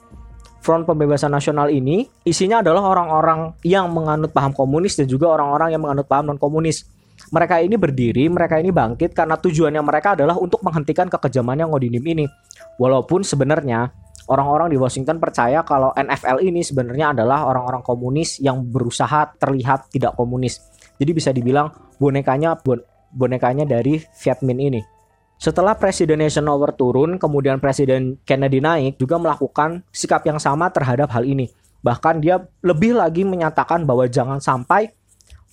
Front 0.69 0.85
Pembebasan 0.85 1.33
Nasional 1.33 1.73
ini 1.73 2.05
isinya 2.29 2.61
adalah 2.61 2.93
orang-orang 2.93 3.57
yang 3.65 3.89
menganut 3.89 4.37
paham 4.37 4.53
komunis 4.53 5.01
dan 5.01 5.09
juga 5.09 5.33
orang-orang 5.33 5.73
yang 5.73 5.81
menganut 5.81 6.05
paham 6.05 6.29
non-komunis. 6.29 6.85
Mereka 7.33 7.65
ini 7.65 7.81
berdiri, 7.81 8.29
mereka 8.29 8.61
ini 8.61 8.69
bangkit 8.69 9.17
karena 9.17 9.41
tujuannya 9.41 9.81
mereka 9.81 10.13
adalah 10.13 10.37
untuk 10.37 10.61
menghentikan 10.61 11.09
kekejamannya 11.09 11.73
Ngodinim 11.73 12.05
ini. 12.05 12.29
Walaupun 12.77 13.25
sebenarnya 13.25 13.89
orang-orang 14.29 14.69
di 14.69 14.77
Washington 14.77 15.17
percaya 15.17 15.65
kalau 15.65 15.89
NFL 15.97 16.45
ini 16.45 16.61
sebenarnya 16.61 17.17
adalah 17.17 17.49
orang-orang 17.49 17.81
komunis 17.81 18.37
yang 18.37 18.61
berusaha 18.61 19.41
terlihat 19.41 19.89
tidak 19.89 20.21
komunis. 20.21 20.61
Jadi 21.01 21.11
bisa 21.17 21.33
dibilang 21.33 21.73
bonekanya 21.97 22.61
bon 22.61 22.85
bonekanya 23.09 23.65
dari 23.65 24.05
Viet 24.21 24.45
Minh 24.45 24.61
ini. 24.69 24.98
Setelah 25.39 25.79
Presiden 25.79 26.19
Eisenhower 26.19 26.75
turun, 26.75 27.15
kemudian 27.15 27.63
Presiden 27.63 28.19
Kennedy 28.27 28.59
naik 28.59 28.99
juga 28.99 29.23
melakukan 29.23 29.87
sikap 29.95 30.27
yang 30.27 30.43
sama 30.43 30.67
terhadap 30.75 31.15
hal 31.15 31.23
ini. 31.23 31.47
Bahkan 31.79 32.19
dia 32.19 32.43
lebih 32.59 32.99
lagi 32.99 33.23
menyatakan 33.23 33.87
bahwa 33.87 34.11
jangan 34.11 34.43
sampai 34.43 34.91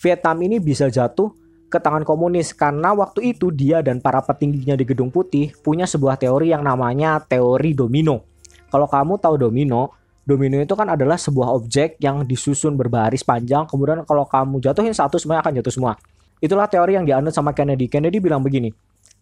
Vietnam 0.01 0.41
ini 0.41 0.57
bisa 0.57 0.89
jatuh 0.89 1.29
ke 1.69 1.77
tangan 1.77 2.01
komunis 2.01 2.49
karena 2.57 2.97
waktu 2.97 3.37
itu 3.37 3.53
dia 3.53 3.85
dan 3.85 4.01
para 4.01 4.25
petingginya 4.25 4.73
di 4.73 4.89
Gedung 4.89 5.13
Putih 5.13 5.53
punya 5.61 5.85
sebuah 5.85 6.17
teori 6.17 6.49
yang 6.49 6.65
namanya 6.65 7.21
teori 7.21 7.77
domino. 7.77 8.25
Kalau 8.73 8.89
kamu 8.89 9.21
tahu 9.21 9.37
domino, 9.37 9.93
domino 10.25 10.57
itu 10.57 10.73
kan 10.73 10.97
adalah 10.97 11.21
sebuah 11.21 11.53
objek 11.53 12.01
yang 12.01 12.25
disusun 12.25 12.73
berbaris 12.73 13.21
panjang, 13.21 13.69
kemudian 13.69 14.01
kalau 14.01 14.25
kamu 14.25 14.65
jatuhin 14.65 14.97
satu 14.97 15.21
semuanya 15.21 15.45
akan 15.45 15.61
jatuh 15.61 15.73
semua. 15.77 15.93
Itulah 16.41 16.65
teori 16.65 16.97
yang 16.97 17.05
dianut 17.05 17.37
sama 17.37 17.53
Kennedy. 17.53 17.85
Kennedy 17.85 18.17
bilang 18.17 18.41
begini, 18.41 18.73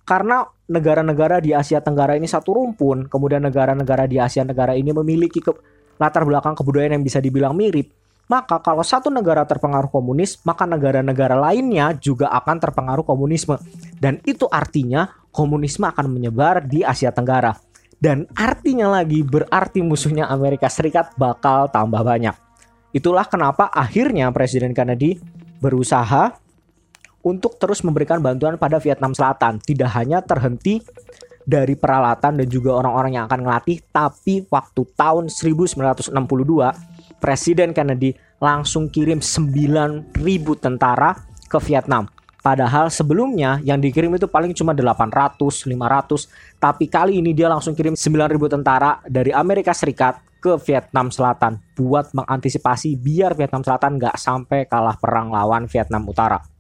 karena 0.04 0.44
negara-negara 0.68 1.40
di 1.40 1.56
Asia 1.56 1.80
Tenggara 1.80 2.20
ini 2.20 2.28
satu 2.28 2.56
rumpun, 2.56 3.08
kemudian 3.08 3.44
negara-negara 3.44 4.08
di 4.08 4.20
Asia 4.20 4.44
Tenggara 4.44 4.76
ini 4.76 4.92
memiliki 4.92 5.40
ke 5.40 5.52
latar 5.96 6.28
belakang 6.28 6.56
kebudayaan 6.56 7.00
yang 7.00 7.04
bisa 7.06 7.24
dibilang 7.24 7.56
mirip, 7.56 7.88
maka 8.28 8.60
kalau 8.64 8.84
satu 8.84 9.12
negara 9.12 9.44
terpengaruh 9.44 9.92
komunis, 9.92 10.40
maka 10.48 10.64
negara-negara 10.64 11.36
lainnya 11.36 11.92
juga 12.00 12.32
akan 12.32 12.56
terpengaruh 12.60 13.04
komunisme. 13.04 13.60
Dan 14.00 14.24
itu 14.24 14.48
artinya 14.48 15.12
komunisme 15.32 15.84
akan 15.84 16.08
menyebar 16.08 16.64
di 16.64 16.88
Asia 16.88 17.12
Tenggara. 17.12 17.56
Dan 18.00 18.28
artinya 18.36 18.92
lagi 18.92 19.24
berarti 19.24 19.80
musuhnya 19.80 20.28
Amerika 20.28 20.68
Serikat 20.68 21.16
bakal 21.16 21.72
tambah 21.72 22.04
banyak. 22.04 22.36
Itulah 22.92 23.28
kenapa 23.28 23.72
akhirnya 23.72 24.28
Presiden 24.32 24.76
Kennedy 24.76 25.20
berusaha 25.64 26.36
untuk 27.24 27.56
terus 27.58 27.82
memberikan 27.82 28.20
bantuan 28.20 28.60
pada 28.60 28.78
Vietnam 28.78 29.16
Selatan. 29.16 29.64
Tidak 29.64 29.90
hanya 29.96 30.20
terhenti 30.20 30.84
dari 31.44 31.76
peralatan 31.76 32.40
dan 32.40 32.48
juga 32.48 32.76
orang-orang 32.80 33.20
yang 33.20 33.26
akan 33.28 33.44
ngelatih, 33.44 33.84
tapi 33.92 34.48
waktu 34.48 34.82
tahun 34.96 35.28
1962 35.28 36.12
Presiden 37.20 37.72
Kennedy 37.72 38.16
langsung 38.40 38.92
kirim 38.92 39.24
9.000 39.24 40.12
tentara 40.60 41.16
ke 41.48 41.60
Vietnam. 41.64 42.12
Padahal 42.44 42.92
sebelumnya 42.92 43.64
yang 43.64 43.80
dikirim 43.80 44.12
itu 44.20 44.28
paling 44.28 44.52
cuma 44.52 44.76
800, 44.76 45.40
500, 45.40 46.60
tapi 46.60 46.92
kali 46.92 47.24
ini 47.24 47.32
dia 47.32 47.48
langsung 47.48 47.72
kirim 47.72 47.96
9.000 47.96 48.36
tentara 48.52 49.00
dari 49.08 49.32
Amerika 49.32 49.72
Serikat 49.72 50.20
ke 50.44 50.60
Vietnam 50.60 51.08
Selatan 51.08 51.56
buat 51.72 52.12
mengantisipasi 52.12 53.00
biar 53.00 53.32
Vietnam 53.40 53.64
Selatan 53.64 53.96
nggak 53.96 54.20
sampai 54.20 54.68
kalah 54.68 55.00
perang 55.00 55.32
lawan 55.32 55.72
Vietnam 55.72 56.04
Utara 56.04 56.53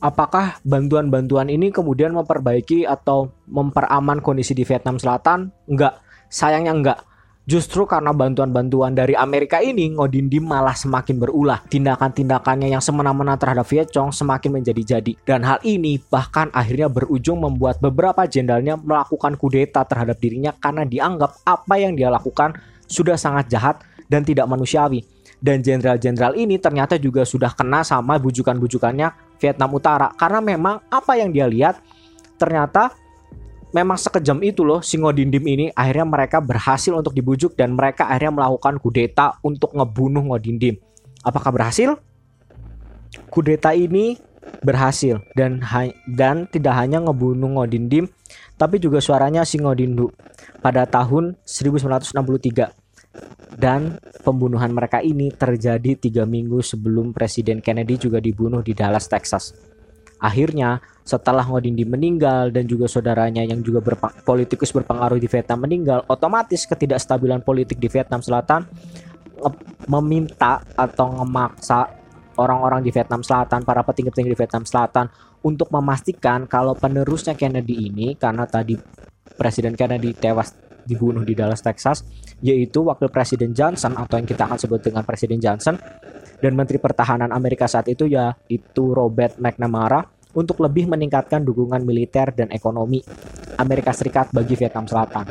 apakah 0.00 0.60
bantuan-bantuan 0.62 1.48
ini 1.48 1.72
kemudian 1.72 2.12
memperbaiki 2.12 2.84
atau 2.84 3.32
memperaman 3.48 4.20
kondisi 4.20 4.52
di 4.52 4.64
Vietnam 4.64 5.00
Selatan? 5.00 5.52
Enggak, 5.68 6.00
sayangnya 6.28 6.72
enggak. 6.72 6.98
Justru 7.46 7.86
karena 7.86 8.10
bantuan-bantuan 8.10 8.90
dari 8.90 9.14
Amerika 9.14 9.62
ini, 9.62 9.94
Ngodindim 9.94 10.50
malah 10.50 10.74
semakin 10.74 11.14
berulah. 11.14 11.62
Tindakan-tindakannya 11.70 12.74
yang 12.74 12.82
semena-mena 12.82 13.38
terhadap 13.38 13.62
Viet 13.70 13.94
Cong 13.94 14.10
semakin 14.10 14.58
menjadi-jadi. 14.58 15.14
Dan 15.22 15.46
hal 15.46 15.62
ini 15.62 15.94
bahkan 16.10 16.50
akhirnya 16.50 16.90
berujung 16.90 17.38
membuat 17.38 17.78
beberapa 17.78 18.26
jenderalnya 18.26 18.74
melakukan 18.74 19.38
kudeta 19.38 19.86
terhadap 19.86 20.18
dirinya 20.18 20.50
karena 20.58 20.82
dianggap 20.82 21.46
apa 21.46 21.74
yang 21.78 21.94
dia 21.94 22.10
lakukan 22.10 22.50
sudah 22.90 23.14
sangat 23.14 23.46
jahat 23.46 23.78
dan 24.10 24.26
tidak 24.26 24.50
manusiawi 24.50 25.06
dan 25.42 25.60
jenderal-jenderal 25.60 26.32
ini 26.34 26.56
ternyata 26.56 26.96
juga 26.96 27.22
sudah 27.28 27.52
kena 27.52 27.84
sama 27.84 28.16
bujukan-bujukannya 28.16 29.25
Vietnam 29.40 29.70
Utara 29.76 30.12
karena 30.14 30.40
memang 30.40 30.82
apa 30.88 31.12
yang 31.16 31.30
dia 31.30 31.46
lihat 31.48 31.80
ternyata 32.36 32.92
memang 33.76 34.00
sekejam 34.00 34.40
itu 34.40 34.64
loh 34.64 34.80
si 34.80 34.96
Ngodindim 34.96 35.44
ini 35.44 35.66
akhirnya 35.76 36.06
mereka 36.08 36.40
berhasil 36.40 36.96
untuk 36.96 37.12
dibujuk 37.12 37.52
dan 37.58 37.76
mereka 37.76 38.08
akhirnya 38.08 38.40
melakukan 38.40 38.80
kudeta 38.80 39.36
untuk 39.44 39.76
ngebunuh 39.76 40.24
Ngodindim. 40.32 40.80
Apakah 41.20 41.52
berhasil? 41.52 41.98
Kudeta 43.32 43.76
ini 43.76 44.16
berhasil 44.62 45.20
dan 45.34 45.60
dan 46.06 46.46
tidak 46.48 46.74
hanya 46.78 47.02
ngebunuh 47.02 47.60
Ngodindim 47.60 48.08
tapi 48.56 48.80
juga 48.80 49.02
suaranya 49.02 49.44
si 49.44 49.60
Ngodindu 49.60 50.08
pada 50.64 50.88
tahun 50.88 51.36
1963 51.44 52.72
dan 53.60 54.00
pembunuhan 54.26 54.74
mereka 54.74 54.98
ini 54.98 55.30
terjadi 55.30 55.94
tiga 55.94 56.26
minggu 56.26 56.58
sebelum 56.58 57.14
Presiden 57.14 57.62
Kennedy 57.62 58.10
juga 58.10 58.18
dibunuh 58.18 58.58
di 58.58 58.74
Dallas, 58.74 59.06
Texas. 59.06 59.54
Akhirnya, 60.18 60.82
setelah 61.06 61.46
Ngodindi 61.46 61.86
meninggal 61.86 62.50
dan 62.50 62.66
juga 62.66 62.90
saudaranya 62.90 63.46
yang 63.46 63.62
juga 63.62 63.78
berpa 63.78 64.10
politikus 64.26 64.74
berpengaruh 64.74 65.22
di 65.22 65.30
Vietnam 65.30 65.62
meninggal, 65.62 66.02
otomatis 66.10 66.66
ketidakstabilan 66.66 67.46
politik 67.46 67.78
di 67.78 67.86
Vietnam 67.86 68.18
Selatan 68.18 68.66
meminta 69.86 70.64
atau 70.74 71.22
memaksa 71.22 71.86
orang-orang 72.40 72.82
di 72.82 72.90
Vietnam 72.90 73.22
Selatan, 73.22 73.62
para 73.62 73.84
petinggi-petinggi 73.84 74.32
di 74.32 74.38
Vietnam 74.40 74.64
Selatan 74.64 75.06
untuk 75.44 75.70
memastikan 75.70 76.48
kalau 76.48 76.74
penerusnya 76.74 77.36
Kennedy 77.36 77.86
ini 77.86 78.16
karena 78.16 78.48
tadi 78.48 78.74
Presiden 79.36 79.76
Kennedy 79.76 80.16
tewas 80.16 80.56
dibunuh 80.88 81.22
di 81.22 81.36
Dallas, 81.36 81.60
Texas, 81.60 82.02
yaitu 82.44 82.84
Wakil 82.84 83.08
Presiden 83.08 83.56
Johnson 83.56 83.96
atau 83.96 84.20
yang 84.20 84.28
kita 84.28 84.44
akan 84.44 84.58
sebut 84.60 84.80
dengan 84.84 85.02
Presiden 85.06 85.40
Johnson 85.40 85.80
dan 86.40 86.52
Menteri 86.52 86.76
Pertahanan 86.76 87.32
Amerika 87.32 87.64
saat 87.64 87.88
itu 87.88 88.04
ya 88.04 88.36
itu 88.52 88.92
Robert 88.92 89.40
McNamara 89.40 90.04
untuk 90.36 90.60
lebih 90.60 90.84
meningkatkan 90.84 91.40
dukungan 91.40 91.80
militer 91.80 92.28
dan 92.36 92.52
ekonomi 92.52 93.00
Amerika 93.56 93.96
Serikat 93.96 94.28
bagi 94.36 94.52
Vietnam 94.52 94.84
Selatan. 94.84 95.24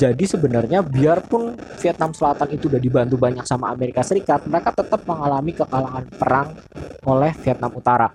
Jadi 0.00 0.24
sebenarnya 0.24 0.80
biarpun 0.80 1.60
Vietnam 1.76 2.16
Selatan 2.16 2.48
itu 2.56 2.72
udah 2.72 2.80
dibantu 2.80 3.20
banyak 3.20 3.44
sama 3.44 3.68
Amerika 3.68 4.00
Serikat, 4.00 4.48
mereka 4.48 4.72
tetap 4.72 5.04
mengalami 5.04 5.52
kekalahan 5.52 6.08
perang 6.08 6.56
oleh 7.04 7.36
Vietnam 7.44 7.72
Utara. 7.76 8.08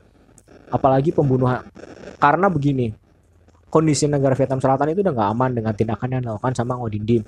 Apalagi 0.74 1.14
pembunuhan. 1.14 1.62
Karena 2.18 2.50
begini, 2.50 2.90
kondisi 3.70 4.10
negara 4.10 4.34
Vietnam 4.34 4.58
Selatan 4.58 4.98
itu 4.98 5.06
udah 5.06 5.14
nggak 5.14 5.30
aman 5.30 5.52
dengan 5.54 5.74
tindakan 5.78 6.10
yang 6.10 6.22
dilakukan 6.26 6.54
sama 6.58 6.74
Ngodindim 6.82 7.22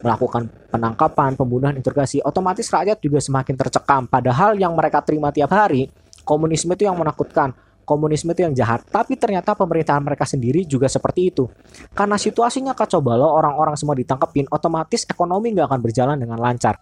melakukan 0.00 0.48
penangkapan, 0.72 1.36
pembunuhan, 1.36 1.74
interogasi, 1.76 2.24
otomatis 2.24 2.66
rakyat 2.68 2.98
juga 3.02 3.20
semakin 3.20 3.54
tercekam. 3.56 4.02
Padahal 4.08 4.56
yang 4.56 4.72
mereka 4.72 5.04
terima 5.04 5.28
tiap 5.30 5.52
hari, 5.52 5.90
komunisme 6.24 6.72
itu 6.72 6.88
yang 6.88 6.96
menakutkan, 6.96 7.52
komunisme 7.84 8.30
itu 8.32 8.46
yang 8.46 8.54
jahat. 8.54 8.86
Tapi 8.86 9.18
ternyata 9.18 9.58
pemerintahan 9.58 10.00
mereka 10.00 10.22
sendiri 10.22 10.62
juga 10.62 10.86
seperti 10.86 11.34
itu. 11.34 11.44
Karena 11.90 12.14
situasinya 12.14 12.72
kacau 12.72 13.02
balau, 13.02 13.34
orang-orang 13.34 13.74
semua 13.74 13.98
ditangkepin, 13.98 14.46
otomatis 14.48 15.04
ekonomi 15.10 15.52
nggak 15.52 15.66
akan 15.66 15.80
berjalan 15.82 16.16
dengan 16.16 16.38
lancar. 16.38 16.78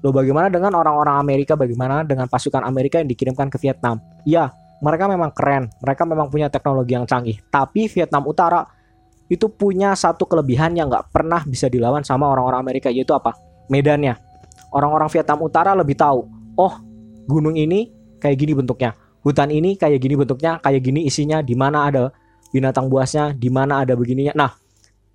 Loh 0.00 0.12
bagaimana 0.16 0.48
dengan 0.48 0.72
orang-orang 0.76 1.20
Amerika, 1.20 1.56
bagaimana 1.56 2.04
dengan 2.04 2.24
pasukan 2.24 2.64
Amerika 2.64 3.00
yang 3.00 3.08
dikirimkan 3.08 3.52
ke 3.52 3.60
Vietnam? 3.60 4.00
Ya, 4.24 4.48
mereka 4.80 5.04
memang 5.08 5.28
keren, 5.36 5.68
mereka 5.84 6.08
memang 6.08 6.32
punya 6.32 6.48
teknologi 6.48 6.96
yang 6.96 7.04
canggih. 7.04 7.36
Tapi 7.52 7.84
Vietnam 7.88 8.24
Utara 8.24 8.64
itu 9.30 9.46
punya 9.46 9.94
satu 9.94 10.26
kelebihan 10.26 10.74
yang 10.74 10.90
nggak 10.90 11.14
pernah 11.14 11.46
bisa 11.46 11.70
dilawan 11.70 12.02
sama 12.02 12.26
orang-orang 12.26 12.66
Amerika 12.66 12.90
yaitu 12.90 13.14
apa? 13.14 13.32
Medannya. 13.70 14.18
Orang-orang 14.74 15.06
Vietnam 15.06 15.38
Utara 15.46 15.70
lebih 15.78 15.94
tahu. 15.94 16.26
Oh, 16.58 16.74
gunung 17.30 17.54
ini 17.54 17.94
kayak 18.18 18.36
gini 18.36 18.52
bentuknya. 18.58 18.92
Hutan 19.22 19.54
ini 19.54 19.78
kayak 19.78 20.02
gini 20.02 20.18
bentuknya, 20.18 20.58
kayak 20.58 20.82
gini 20.82 21.06
isinya, 21.06 21.38
di 21.44 21.54
mana 21.54 21.86
ada 21.86 22.10
binatang 22.50 22.90
buasnya, 22.90 23.36
di 23.38 23.48
mana 23.52 23.86
ada 23.86 23.94
begininya. 23.94 24.34
Nah, 24.34 24.50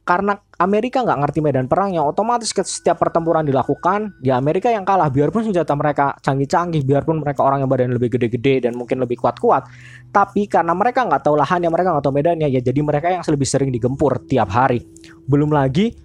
karena 0.05 0.37
Amerika 0.61 1.01
nggak 1.01 1.17
ngerti 1.25 1.39
medan 1.41 1.65
perang 1.65 1.89
yang 1.89 2.05
otomatis 2.05 2.53
setiap 2.53 3.01
pertempuran 3.01 3.41
dilakukan 3.41 4.13
di 4.21 4.29
Amerika 4.29 4.69
yang 4.69 4.85
kalah 4.85 5.09
biarpun 5.09 5.49
senjata 5.49 5.73
mereka 5.73 6.13
canggih-canggih 6.21 6.85
biarpun 6.85 7.25
mereka 7.25 7.41
orang 7.41 7.65
yang 7.65 7.69
badan 7.73 7.89
lebih 7.97 8.13
gede-gede 8.13 8.69
dan 8.69 8.77
mungkin 8.77 9.01
lebih 9.01 9.17
kuat-kuat 9.17 9.65
tapi 10.13 10.45
karena 10.45 10.77
mereka 10.77 11.09
nggak 11.09 11.25
tahu 11.25 11.35
lahannya 11.41 11.73
mereka 11.73 11.89
nggak 11.97 12.05
tahu 12.05 12.15
medannya 12.21 12.47
ya 12.53 12.61
jadi 12.61 12.79
mereka 12.85 13.07
yang 13.09 13.25
lebih 13.25 13.47
sering 13.49 13.73
digempur 13.73 14.21
tiap 14.29 14.53
hari. 14.53 14.85
Belum 15.25 15.49
lagi 15.49 15.97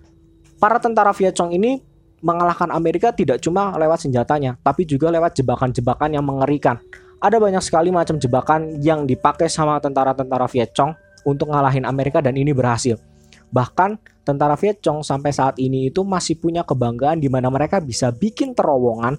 para 0.56 0.80
tentara 0.80 1.12
Vietcong 1.12 1.52
ini 1.52 1.84
mengalahkan 2.24 2.72
Amerika 2.72 3.12
tidak 3.12 3.44
cuma 3.44 3.76
lewat 3.76 4.08
senjatanya 4.08 4.56
tapi 4.64 4.88
juga 4.88 5.12
lewat 5.12 5.36
jebakan-jebakan 5.44 6.16
yang 6.16 6.24
mengerikan. 6.24 6.80
Ada 7.20 7.36
banyak 7.36 7.60
sekali 7.60 7.92
macam 7.92 8.16
jebakan 8.16 8.80
yang 8.80 9.04
dipakai 9.04 9.52
sama 9.52 9.76
tentara-tentara 9.76 10.48
Vietcong 10.48 10.96
untuk 11.28 11.52
ngalahin 11.52 11.84
Amerika 11.84 12.24
dan 12.24 12.32
ini 12.32 12.56
berhasil 12.56 13.09
Bahkan 13.50 14.22
tentara 14.22 14.54
Vietcong 14.54 15.02
sampai 15.02 15.34
saat 15.34 15.58
ini 15.58 15.90
itu 15.90 16.06
masih 16.06 16.38
punya 16.38 16.62
kebanggaan 16.62 17.18
di 17.18 17.26
mana 17.26 17.50
mereka 17.50 17.82
bisa 17.82 18.14
bikin 18.14 18.54
terowongan 18.54 19.18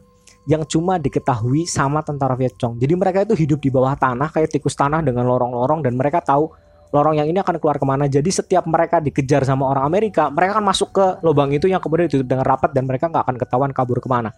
yang 0.50 0.66
cuma 0.66 0.98
diketahui 0.98 1.70
sama 1.70 2.02
tentara 2.02 2.34
Vietcong. 2.34 2.80
Jadi 2.80 2.94
mereka 2.98 3.22
itu 3.28 3.36
hidup 3.38 3.60
di 3.62 3.70
bawah 3.70 3.94
tanah 3.94 4.32
kayak 4.34 4.50
tikus 4.50 4.74
tanah 4.74 5.04
dengan 5.06 5.28
lorong-lorong 5.28 5.86
dan 5.86 5.94
mereka 5.94 6.24
tahu 6.24 6.50
lorong 6.92 7.24
yang 7.24 7.28
ini 7.30 7.40
akan 7.40 7.60
keluar 7.60 7.78
ke 7.78 7.86
mana. 7.86 8.08
Jadi 8.08 8.30
setiap 8.32 8.68
mereka 8.68 9.00
dikejar 9.00 9.48
sama 9.48 9.70
orang 9.72 9.88
Amerika, 9.88 10.28
mereka 10.34 10.60
akan 10.60 10.66
masuk 10.66 10.90
ke 10.92 11.06
lubang 11.24 11.52
itu 11.56 11.70
yang 11.70 11.80
kemudian 11.80 12.08
ditutup 12.12 12.28
dengan 12.28 12.46
rapat 12.46 12.72
dan 12.76 12.84
mereka 12.88 13.08
nggak 13.08 13.24
akan 13.28 13.36
ketahuan 13.40 13.72
kabur 13.72 14.00
ke 14.04 14.10
mana. 14.12 14.36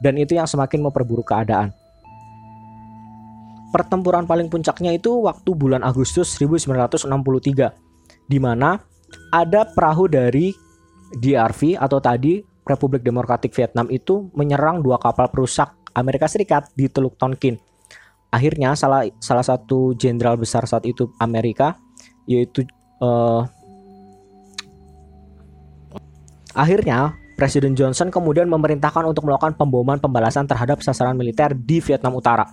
Dan 0.00 0.16
itu 0.16 0.32
yang 0.38 0.48
semakin 0.48 0.80
memperburuk 0.80 1.28
keadaan. 1.28 1.72
Pertempuran 3.70 4.26
paling 4.26 4.50
puncaknya 4.50 4.96
itu 4.96 5.14
waktu 5.22 5.50
bulan 5.54 5.86
Agustus 5.86 6.34
1963, 6.40 8.26
di 8.26 8.38
mana 8.42 8.82
ada 9.30 9.66
perahu 9.66 10.10
dari 10.10 10.54
DRV 11.16 11.78
atau 11.78 11.98
tadi 11.98 12.42
Republik 12.66 13.02
Demokratik 13.02 13.50
Vietnam 13.54 13.90
itu 13.90 14.30
menyerang 14.34 14.82
dua 14.82 14.98
kapal 15.02 15.26
perusak 15.30 15.74
Amerika 15.94 16.30
Serikat 16.30 16.70
di 16.78 16.86
Teluk 16.86 17.18
Tonkin. 17.18 17.58
Akhirnya 18.30 18.78
salah 18.78 19.10
salah 19.18 19.42
satu 19.42 19.98
jenderal 19.98 20.38
besar 20.38 20.62
saat 20.70 20.86
itu 20.86 21.10
Amerika 21.18 21.74
yaitu 22.30 22.62
uh, 23.02 23.42
akhirnya 26.54 27.18
Presiden 27.34 27.72
Johnson 27.72 28.12
kemudian 28.12 28.46
memerintahkan 28.46 29.02
untuk 29.08 29.24
melakukan 29.24 29.56
pemboman 29.56 29.96
pembalasan 29.96 30.44
terhadap 30.44 30.84
sasaran 30.84 31.16
militer 31.16 31.56
di 31.56 31.80
Vietnam 31.80 32.20
Utara. 32.20 32.44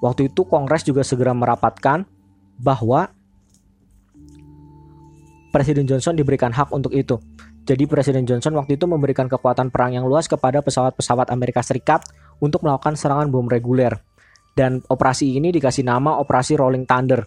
Waktu 0.00 0.32
itu 0.32 0.48
Kongres 0.48 0.88
juga 0.88 1.04
segera 1.04 1.36
merapatkan 1.36 2.08
bahwa 2.56 3.12
Presiden 5.50 5.84
Johnson 5.84 6.14
diberikan 6.14 6.54
hak 6.54 6.70
untuk 6.70 6.94
itu. 6.94 7.18
Jadi 7.66 7.84
Presiden 7.86 8.24
Johnson 8.24 8.56
waktu 8.56 8.80
itu 8.80 8.86
memberikan 8.88 9.28
kekuatan 9.28 9.68
perang 9.68 9.94
yang 9.94 10.06
luas 10.06 10.26
kepada 10.26 10.64
pesawat-pesawat 10.64 11.30
Amerika 11.30 11.60
Serikat 11.60 12.06
untuk 12.40 12.64
melakukan 12.64 12.96
serangan 12.96 13.28
bom 13.28 13.46
reguler. 13.46 13.98
Dan 14.56 14.82
operasi 14.90 15.38
ini 15.38 15.54
dikasih 15.54 15.86
nama 15.86 16.18
Operasi 16.18 16.58
Rolling 16.58 16.88
Thunder. 16.88 17.22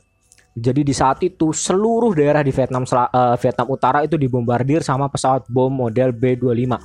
Jadi 0.54 0.86
di 0.86 0.94
saat 0.94 1.18
itu 1.26 1.50
seluruh 1.50 2.14
daerah 2.14 2.46
di 2.46 2.54
Vietnam 2.54 2.86
uh, 2.86 3.34
Vietnam 3.42 3.68
Utara 3.74 4.06
itu 4.06 4.22
dibombardir 4.22 4.86
sama 4.86 5.10
pesawat 5.10 5.50
bom 5.50 5.74
model 5.74 6.14
B-25. 6.14 6.78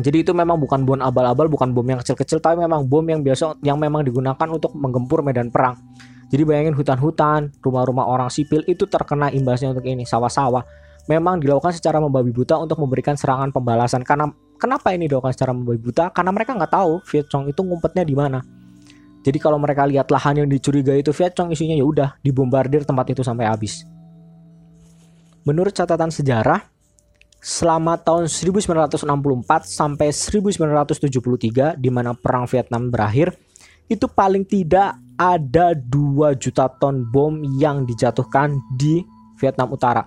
Jadi 0.00 0.24
itu 0.24 0.32
memang 0.32 0.56
bukan 0.56 0.88
bom 0.88 0.96
abal-abal, 0.96 1.52
bukan 1.52 1.72
bom 1.76 1.84
yang 1.84 2.00
kecil-kecil, 2.00 2.40
tapi 2.40 2.64
memang 2.64 2.88
bom 2.88 3.04
yang 3.04 3.20
biasa 3.20 3.60
yang 3.60 3.76
memang 3.76 4.04
digunakan 4.04 4.48
untuk 4.48 4.72
menggempur 4.72 5.20
medan 5.20 5.52
perang. 5.52 5.76
Jadi 6.32 6.48
bayangin 6.48 6.72
hutan-hutan, 6.72 7.52
rumah-rumah 7.60 8.08
orang 8.08 8.32
sipil 8.32 8.64
itu 8.64 8.88
terkena 8.88 9.28
imbasnya 9.28 9.76
untuk 9.76 9.84
ini, 9.84 10.08
sawah-sawah. 10.08 10.64
Memang 11.04 11.44
dilakukan 11.44 11.76
secara 11.76 12.00
membabi 12.00 12.32
buta 12.32 12.56
untuk 12.56 12.80
memberikan 12.80 13.12
serangan 13.20 13.52
pembalasan. 13.52 14.00
Karena 14.00 14.32
kenapa 14.56 14.96
ini 14.96 15.12
dilakukan 15.12 15.36
secara 15.36 15.52
membabi 15.52 15.76
buta? 15.76 16.08
Karena 16.08 16.32
mereka 16.32 16.56
nggak 16.56 16.72
tahu 16.72 17.04
Viet 17.04 17.28
Cong 17.28 17.52
itu 17.52 17.60
ngumpetnya 17.60 18.08
di 18.08 18.16
mana. 18.16 18.40
Jadi 19.22 19.38
kalau 19.38 19.60
mereka 19.60 19.84
lihat 19.84 20.08
lahan 20.08 20.40
yang 20.40 20.48
dicurigai 20.48 21.04
itu 21.04 21.12
Viet 21.12 21.36
Cong 21.36 21.52
isinya 21.52 21.76
ya 21.76 21.84
udah 21.84 22.08
dibombardir 22.24 22.88
tempat 22.88 23.12
itu 23.12 23.20
sampai 23.20 23.44
habis. 23.44 23.84
Menurut 25.44 25.76
catatan 25.76 26.08
sejarah, 26.08 26.64
selama 27.42 27.98
tahun 27.98 28.30
1964 28.30 29.02
sampai 29.66 30.08
1973 30.14 31.76
di 31.76 31.90
mana 31.90 32.14
perang 32.14 32.46
Vietnam 32.46 32.88
berakhir, 32.88 33.34
itu 33.90 34.06
paling 34.06 34.46
tidak 34.46 35.01
ada 35.22 35.78
2 35.78 36.34
juta 36.42 36.66
ton 36.82 37.06
bom 37.06 37.38
yang 37.54 37.86
dijatuhkan 37.86 38.58
di 38.74 39.06
Vietnam 39.38 39.70
Utara. 39.70 40.02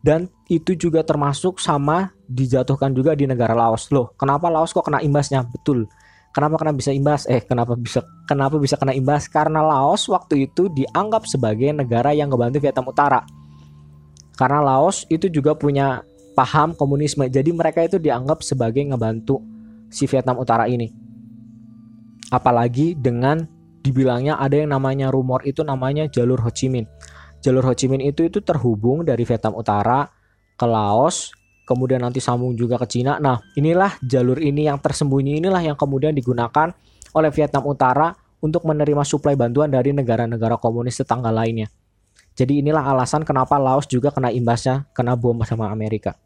Dan 0.00 0.30
itu 0.46 0.78
juga 0.78 1.02
termasuk 1.02 1.58
sama 1.58 2.14
dijatuhkan 2.30 2.94
juga 2.94 3.18
di 3.18 3.26
negara 3.26 3.52
Laos. 3.52 3.90
Loh, 3.90 4.14
kenapa 4.14 4.46
Laos 4.46 4.70
kok 4.70 4.86
kena 4.86 5.02
imbasnya? 5.02 5.42
Betul. 5.44 5.90
Kenapa 6.30 6.62
kena 6.62 6.72
bisa 6.72 6.94
imbas? 6.94 7.26
Eh, 7.26 7.42
kenapa 7.42 7.74
bisa 7.74 8.06
kenapa 8.24 8.56
bisa 8.62 8.78
kena 8.78 8.94
imbas? 8.94 9.26
Karena 9.26 9.60
Laos 9.66 10.06
waktu 10.06 10.46
itu 10.46 10.70
dianggap 10.70 11.26
sebagai 11.26 11.74
negara 11.74 12.14
yang 12.14 12.30
ngebantu 12.30 12.62
Vietnam 12.62 12.86
Utara. 12.94 13.20
Karena 14.38 14.62
Laos 14.62 15.04
itu 15.10 15.26
juga 15.26 15.58
punya 15.58 16.00
paham 16.38 16.72
komunisme. 16.78 17.26
Jadi 17.26 17.50
mereka 17.50 17.82
itu 17.82 17.98
dianggap 17.98 18.40
sebagai 18.46 18.80
ngebantu 18.86 19.42
si 19.90 20.06
Vietnam 20.06 20.38
Utara 20.38 20.70
ini. 20.70 20.88
Apalagi 22.30 22.94
dengan 22.94 23.59
dibilangnya 23.80 24.36
ada 24.36 24.60
yang 24.60 24.76
namanya 24.76 25.08
rumor 25.08 25.40
itu 25.48 25.64
namanya 25.64 26.06
jalur 26.06 26.40
Ho 26.44 26.52
Chi 26.52 26.68
Minh. 26.68 26.86
Jalur 27.40 27.64
Ho 27.64 27.72
Chi 27.72 27.88
Minh 27.88 28.04
itu 28.04 28.28
itu 28.28 28.44
terhubung 28.44 29.02
dari 29.02 29.24
Vietnam 29.24 29.56
Utara 29.56 30.04
ke 30.56 30.66
Laos, 30.68 31.32
kemudian 31.64 32.04
nanti 32.04 32.20
sambung 32.20 32.52
juga 32.52 32.76
ke 32.76 32.86
Cina. 32.86 33.16
Nah, 33.16 33.40
inilah 33.56 33.96
jalur 34.04 34.36
ini 34.36 34.68
yang 34.68 34.76
tersembunyi 34.76 35.40
inilah 35.40 35.64
yang 35.64 35.76
kemudian 35.76 36.12
digunakan 36.12 36.72
oleh 37.16 37.30
Vietnam 37.32 37.64
Utara 37.64 38.12
untuk 38.40 38.64
menerima 38.68 39.02
suplai 39.04 39.36
bantuan 39.36 39.72
dari 39.72 39.92
negara-negara 39.96 40.60
komunis 40.60 41.00
tetangga 41.00 41.32
lainnya. 41.32 41.68
Jadi 42.36 42.64
inilah 42.64 42.84
alasan 42.84 43.24
kenapa 43.24 43.60
Laos 43.60 43.84
juga 43.88 44.12
kena 44.12 44.32
imbasnya 44.32 44.88
kena 44.96 45.16
bom 45.16 45.36
sama 45.44 45.68
Amerika. 45.68 46.16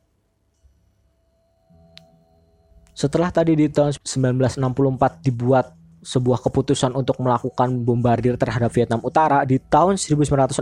Setelah 2.95 3.35
tadi 3.35 3.59
di 3.59 3.67
tahun 3.67 3.99
1964 3.99 5.27
dibuat 5.27 5.75
sebuah 6.05 6.45
keputusan 6.45 6.93
untuk 6.93 7.17
melakukan 7.25 7.81
bombardir 7.81 8.37
terhadap 8.37 8.69
Vietnam 8.77 9.01
Utara 9.01 9.43
di 9.49 9.57
tahun 9.57 9.97
1965, 9.97 10.61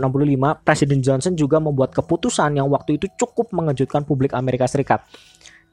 Presiden 0.63 1.03
Johnson 1.03 1.35
juga 1.35 1.59
membuat 1.59 1.91
keputusan 1.91 2.55
yang 2.55 2.71
waktu 2.71 2.95
itu 2.95 3.11
cukup 3.19 3.51
mengejutkan 3.51 4.07
publik 4.07 4.31
Amerika 4.31 4.63
Serikat, 4.65 5.03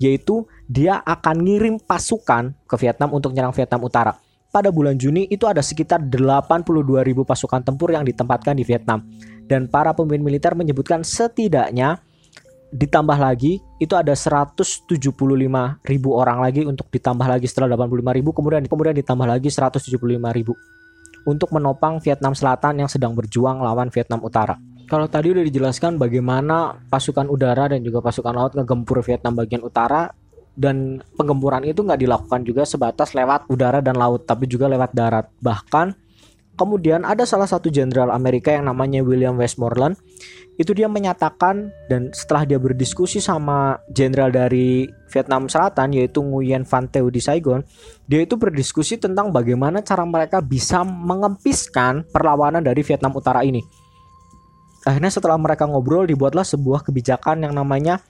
yaitu 0.02 0.44
dia 0.66 0.98
akan 0.98 1.46
ngirim 1.46 1.74
pasukan 1.78 2.50
ke 2.66 2.74
Vietnam 2.82 3.14
untuk 3.14 3.30
menyerang 3.30 3.54
Vietnam 3.54 3.86
Utara. 3.86 4.12
Pada 4.50 4.74
bulan 4.74 4.98
Juni 4.98 5.30
itu 5.30 5.46
ada 5.46 5.62
sekitar 5.62 6.02
82 6.02 7.06
ribu 7.06 7.22
pasukan 7.22 7.62
tempur 7.62 7.94
yang 7.94 8.02
ditempatkan 8.02 8.58
di 8.58 8.66
Vietnam. 8.66 9.06
Dan 9.46 9.70
para 9.70 9.94
pemimpin 9.94 10.26
militer 10.26 10.58
menyebutkan 10.58 11.06
setidaknya 11.06 12.02
ditambah 12.70 13.18
lagi 13.18 13.58
itu 13.82 13.94
ada 13.98 14.14
175 14.14 14.94
ribu 15.82 16.08
orang 16.14 16.38
lagi 16.38 16.62
untuk 16.62 16.86
ditambah 16.86 17.26
lagi 17.26 17.50
setelah 17.50 17.74
85 17.74 18.16
ribu 18.18 18.30
kemudian 18.30 18.62
kemudian 18.66 18.94
ditambah 18.94 19.26
lagi 19.26 19.50
175 19.50 19.98
ribu 20.34 20.54
untuk 21.28 21.52
menopang 21.52 22.00
Vietnam 22.00 22.32
Selatan 22.32 22.80
yang 22.80 22.88
sedang 22.88 23.12
berjuang 23.12 23.60
lawan 23.60 23.92
Vietnam 23.92 24.24
Utara. 24.24 24.56
Kalau 24.88 25.06
tadi 25.06 25.30
udah 25.30 25.44
dijelaskan 25.46 26.00
bagaimana 26.00 26.74
pasukan 26.90 27.30
udara 27.30 27.70
dan 27.70 27.84
juga 27.86 28.02
pasukan 28.02 28.34
laut 28.34 28.52
ngegempur 28.58 29.06
Vietnam 29.06 29.38
bagian 29.38 29.62
utara 29.62 30.10
dan 30.58 30.98
penggempuran 31.14 31.62
itu 31.62 31.86
nggak 31.86 32.00
dilakukan 32.02 32.42
juga 32.42 32.66
sebatas 32.66 33.14
lewat 33.14 33.46
udara 33.46 33.78
dan 33.78 33.94
laut 33.94 34.26
tapi 34.26 34.50
juga 34.50 34.66
lewat 34.66 34.90
darat. 34.90 35.30
Bahkan 35.38 35.94
kemudian 36.60 37.08
ada 37.08 37.24
salah 37.24 37.48
satu 37.48 37.72
jenderal 37.72 38.12
Amerika 38.12 38.52
yang 38.52 38.68
namanya 38.68 39.00
William 39.00 39.40
Westmoreland 39.40 39.96
itu 40.60 40.76
dia 40.76 40.92
menyatakan 40.92 41.72
dan 41.88 42.12
setelah 42.12 42.44
dia 42.44 42.60
berdiskusi 42.60 43.16
sama 43.16 43.80
jenderal 43.88 44.28
dari 44.28 44.84
Vietnam 45.08 45.48
Selatan 45.48 45.96
yaitu 45.96 46.20
Nguyen 46.20 46.68
Van 46.68 46.84
Theo 46.84 47.08
di 47.08 47.16
Saigon, 47.16 47.64
dia 48.04 48.20
itu 48.20 48.36
berdiskusi 48.36 49.00
tentang 49.00 49.32
bagaimana 49.32 49.80
cara 49.80 50.04
mereka 50.04 50.44
bisa 50.44 50.84
mengempiskan 50.84 52.04
perlawanan 52.12 52.60
dari 52.60 52.84
Vietnam 52.84 53.16
Utara 53.16 53.40
ini. 53.40 53.64
Akhirnya 54.84 55.08
setelah 55.08 55.40
mereka 55.40 55.64
ngobrol 55.64 56.04
dibuatlah 56.04 56.44
sebuah 56.44 56.84
kebijakan 56.84 57.48
yang 57.48 57.56
namanya 57.56 58.04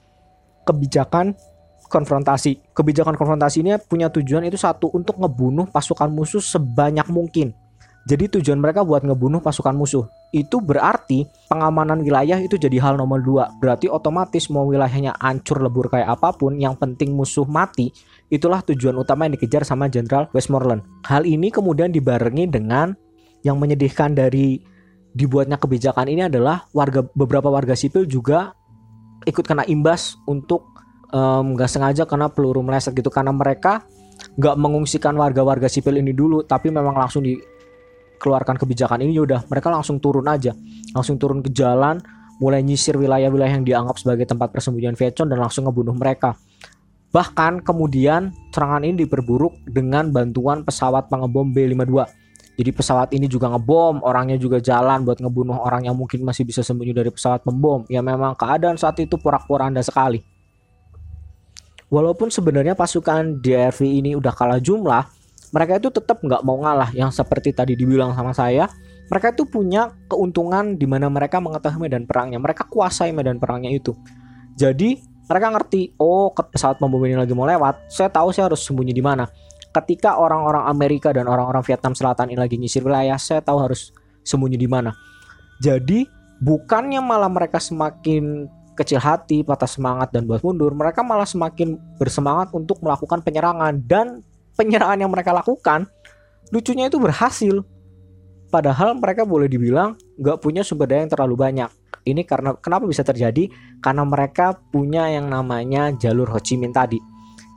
kebijakan 0.67 1.39
konfrontasi. 1.87 2.75
Kebijakan 2.75 3.15
konfrontasi 3.15 3.63
ini 3.63 3.79
punya 3.79 4.11
tujuan 4.11 4.43
itu 4.47 4.59
satu 4.59 4.91
untuk 4.91 5.23
ngebunuh 5.23 5.71
pasukan 5.71 6.11
musuh 6.11 6.43
sebanyak 6.43 7.07
mungkin. 7.11 7.55
Jadi 8.09 8.41
tujuan 8.41 8.57
mereka 8.57 8.81
buat 8.81 9.05
ngebunuh 9.05 9.45
pasukan 9.45 9.77
musuh. 9.77 10.09
Itu 10.33 10.65
berarti 10.65 11.29
pengamanan 11.53 12.01
wilayah 12.01 12.41
itu 12.41 12.57
jadi 12.57 12.81
hal 12.81 12.97
nomor 12.97 13.21
dua. 13.21 13.53
Berarti 13.61 13.93
otomatis 13.93 14.49
mau 14.49 14.65
wilayahnya 14.65 15.21
hancur 15.21 15.61
lebur 15.61 15.93
kayak 15.93 16.17
apa 16.17 16.33
pun, 16.33 16.57
yang 16.57 16.81
penting 16.81 17.13
musuh 17.13 17.45
mati. 17.45 17.93
Itulah 18.33 18.65
tujuan 18.65 18.97
utama 18.97 19.29
yang 19.29 19.37
dikejar 19.37 19.69
sama 19.69 19.93
Jenderal 19.93 20.33
Westmoreland. 20.33 20.81
Hal 21.05 21.29
ini 21.29 21.53
kemudian 21.53 21.93
dibarengi 21.93 22.49
dengan 22.49 22.97
yang 23.45 23.61
menyedihkan 23.61 24.17
dari 24.17 24.61
dibuatnya 25.11 25.59
kebijakan 25.59 26.07
ini 26.07 26.31
adalah 26.31 26.65
warga 26.71 27.03
beberapa 27.03 27.51
warga 27.51 27.75
sipil 27.75 28.07
juga 28.07 28.55
ikut 29.27 29.43
kena 29.43 29.67
imbas 29.67 30.15
untuk 30.25 30.71
nggak 31.11 31.69
um, 31.69 31.73
sengaja 31.75 32.07
kena 32.07 32.31
peluru 32.31 32.63
meleset 32.63 32.95
gitu 32.95 33.11
karena 33.11 33.35
mereka 33.35 33.83
nggak 34.39 34.57
mengungsikan 34.57 35.19
warga-warga 35.19 35.67
sipil 35.67 35.99
ini 35.99 36.15
dulu 36.15 36.47
tapi 36.47 36.71
memang 36.71 36.95
langsung 36.95 37.27
dikeluarkan 38.21 38.61
kebijakan 38.61 39.01
ini 39.01 39.17
yaudah 39.17 39.49
mereka 39.49 39.73
langsung 39.73 39.97
turun 39.97 40.29
aja 40.29 40.53
langsung 40.93 41.17
turun 41.17 41.41
ke 41.41 41.49
jalan 41.49 41.97
mulai 42.37 42.61
nyisir 42.61 43.01
wilayah-wilayah 43.01 43.57
yang 43.57 43.65
dianggap 43.65 43.97
sebagai 43.97 44.29
tempat 44.29 44.53
persembunyian 44.53 44.93
Vietcong 44.93 45.33
dan 45.33 45.41
langsung 45.41 45.65
ngebunuh 45.65 45.97
mereka 45.97 46.37
bahkan 47.09 47.65
kemudian 47.65 48.37
serangan 48.53 48.85
ini 48.85 49.09
diperburuk 49.09 49.57
dengan 49.65 50.13
bantuan 50.13 50.61
pesawat 50.69 51.09
pengebom 51.09 51.57
B-52 51.57 52.21
jadi 52.61 52.77
pesawat 52.77 53.17
ini 53.17 53.25
juga 53.25 53.49
ngebom, 53.49 54.05
orangnya 54.05 54.37
juga 54.37 54.61
jalan 54.61 55.01
buat 55.01 55.17
ngebunuh 55.17 55.65
orang 55.65 55.89
yang 55.89 55.97
mungkin 55.97 56.21
masih 56.21 56.45
bisa 56.45 56.61
sembunyi 56.61 56.93
dari 56.93 57.09
pesawat 57.09 57.41
pembom. 57.41 57.89
Ya 57.89 58.05
memang 58.05 58.37
keadaan 58.37 58.77
saat 58.77 59.01
itu 59.01 59.17
porak-poranda 59.17 59.81
sekali. 59.81 60.21
Walaupun 61.89 62.29
sebenarnya 62.29 62.77
pasukan 62.77 63.41
DRV 63.41 63.81
ini 63.83 64.13
udah 64.13 64.37
kalah 64.37 64.61
jumlah, 64.61 65.09
mereka 65.51 65.83
itu 65.83 65.91
tetap 65.91 66.23
nggak 66.23 66.43
mau 66.47 66.59
ngalah. 66.63 66.91
Yang 66.95 67.23
seperti 67.23 67.55
tadi 67.55 67.75
dibilang 67.75 68.15
sama 68.15 68.31
saya, 68.35 68.71
mereka 69.11 69.35
itu 69.35 69.47
punya 69.47 69.91
keuntungan 70.07 70.79
di 70.79 70.87
mana 70.87 71.11
mereka 71.11 71.43
mengetahui 71.43 71.91
medan 71.91 72.07
perangnya. 72.07 72.39
Mereka 72.39 72.71
kuasai 72.71 73.11
medan 73.11 73.43
perangnya 73.43 73.75
itu. 73.75 73.95
Jadi 74.55 75.03
mereka 75.31 75.47
ngerti, 75.55 75.95
oh 75.99 76.35
pesawat 76.35 76.83
pembom 76.83 77.03
ini 77.07 77.15
lagi 77.15 77.35
mau 77.35 77.47
lewat, 77.47 77.87
saya 77.87 78.11
tahu 78.11 78.35
saya 78.35 78.51
harus 78.51 78.67
sembunyi 78.67 78.91
di 78.91 78.99
mana 78.99 79.31
ketika 79.71 80.19
orang-orang 80.19 80.67
Amerika 80.67 81.15
dan 81.15 81.31
orang-orang 81.31 81.63
Vietnam 81.63 81.95
Selatan 81.95 82.35
ini 82.35 82.39
lagi 82.39 82.59
nyisir 82.59 82.83
wilayah, 82.83 83.17
saya 83.17 83.39
tahu 83.39 83.59
harus 83.63 83.95
sembunyi 84.27 84.59
di 84.59 84.67
mana. 84.67 84.91
Jadi 85.63 86.07
bukannya 86.43 86.99
malah 86.99 87.31
mereka 87.31 87.63
semakin 87.63 88.51
kecil 88.75 88.99
hati, 88.99 89.45
patah 89.45 89.69
semangat 89.69 90.11
dan 90.11 90.25
buat 90.25 90.41
mundur, 90.43 90.73
mereka 90.73 91.05
malah 91.05 91.29
semakin 91.29 91.77
bersemangat 92.01 92.51
untuk 92.57 92.81
melakukan 92.81 93.21
penyerangan 93.21 93.77
dan 93.85 94.25
penyerangan 94.61 95.01
yang 95.01 95.09
mereka 95.09 95.33
lakukan 95.33 95.89
lucunya 96.53 96.93
itu 96.93 97.01
berhasil. 97.01 97.65
Padahal 98.53 98.99
mereka 98.99 99.25
boleh 99.25 99.49
dibilang 99.49 99.97
nggak 100.21 100.43
punya 100.45 100.61
sumber 100.61 100.91
daya 100.91 101.09
yang 101.09 101.13
terlalu 101.17 101.41
banyak. 101.41 101.71
Ini 102.05 102.29
karena 102.29 102.53
kenapa 102.61 102.85
bisa 102.85 103.01
terjadi? 103.01 103.49
Karena 103.81 104.05
mereka 104.05 104.53
punya 104.69 105.09
yang 105.09 105.33
namanya 105.33 105.89
jalur 105.97 106.29
Ho 106.29 106.39
Chi 106.43 106.61
Minh 106.61 106.75
tadi 106.75 107.01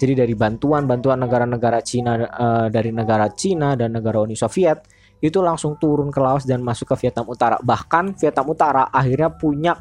jadi 0.03 0.25
dari 0.25 0.35
bantuan-bantuan 0.35 1.21
negara-negara 1.21 1.79
Cina 1.79 2.19
uh, 2.19 2.67
dari 2.67 2.91
negara 2.91 3.31
Cina 3.31 3.77
dan 3.79 3.95
negara 3.95 4.19
Uni 4.19 4.35
Soviet 4.35 4.83
itu 5.23 5.39
langsung 5.39 5.79
turun 5.79 6.11
ke 6.11 6.19
Laos 6.19 6.43
dan 6.43 6.59
masuk 6.59 6.91
ke 6.91 7.07
Vietnam 7.07 7.29
Utara. 7.31 7.55
Bahkan 7.63 8.19
Vietnam 8.19 8.51
Utara 8.51 8.91
akhirnya 8.91 9.31
punya 9.31 9.79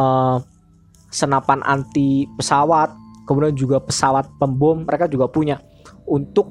uh, 0.00 0.40
senapan 1.12 1.60
anti 1.68 2.24
pesawat, 2.32 2.96
kemudian 3.28 3.52
juga 3.52 3.84
pesawat 3.84 4.32
pembom 4.40 4.88
mereka 4.88 5.04
juga 5.04 5.28
punya 5.28 5.60
untuk 6.06 6.50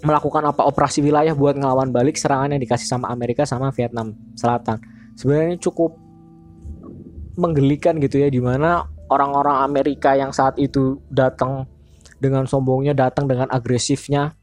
melakukan 0.00 0.48
apa 0.48 0.64
operasi 0.64 1.04
wilayah 1.04 1.36
buat 1.36 1.60
ngelawan 1.60 1.92
balik 1.92 2.16
serangan 2.16 2.56
yang 2.56 2.62
dikasih 2.62 2.88
sama 2.88 3.12
Amerika 3.12 3.44
sama 3.44 3.68
Vietnam 3.72 4.16
Selatan. 4.32 4.80
Sebenarnya 5.16 5.60
cukup 5.60 5.96
menggelikan 7.36 8.00
gitu 8.00 8.20
ya 8.20 8.28
di 8.32 8.40
mana 8.40 8.88
orang-orang 9.12 9.60
Amerika 9.64 10.16
yang 10.16 10.32
saat 10.32 10.56
itu 10.56 11.00
datang 11.12 11.68
dengan 12.20 12.44
sombongnya 12.44 12.92
datang 12.96 13.28
dengan 13.28 13.48
agresifnya 13.48 14.36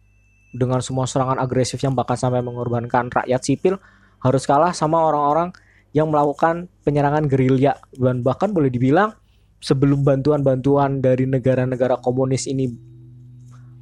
dengan 0.54 0.82
semua 0.82 1.06
serangan 1.06 1.38
agresif 1.38 1.78
yang 1.86 1.94
bahkan 1.94 2.18
sampai 2.18 2.42
mengorbankan 2.42 3.14
rakyat 3.14 3.42
sipil 3.46 3.78
harus 4.22 4.44
kalah 4.50 4.74
sama 4.74 4.98
orang-orang 4.98 5.54
yang 5.94 6.10
melakukan 6.10 6.68
penyerangan 6.82 7.30
gerilya 7.30 7.78
dan 7.96 8.26
bahkan 8.26 8.50
boleh 8.50 8.74
dibilang 8.74 9.14
sebelum 9.62 10.02
bantuan-bantuan 10.02 11.02
dari 11.02 11.26
negara-negara 11.30 12.02
komunis 12.02 12.50
ini 12.50 12.70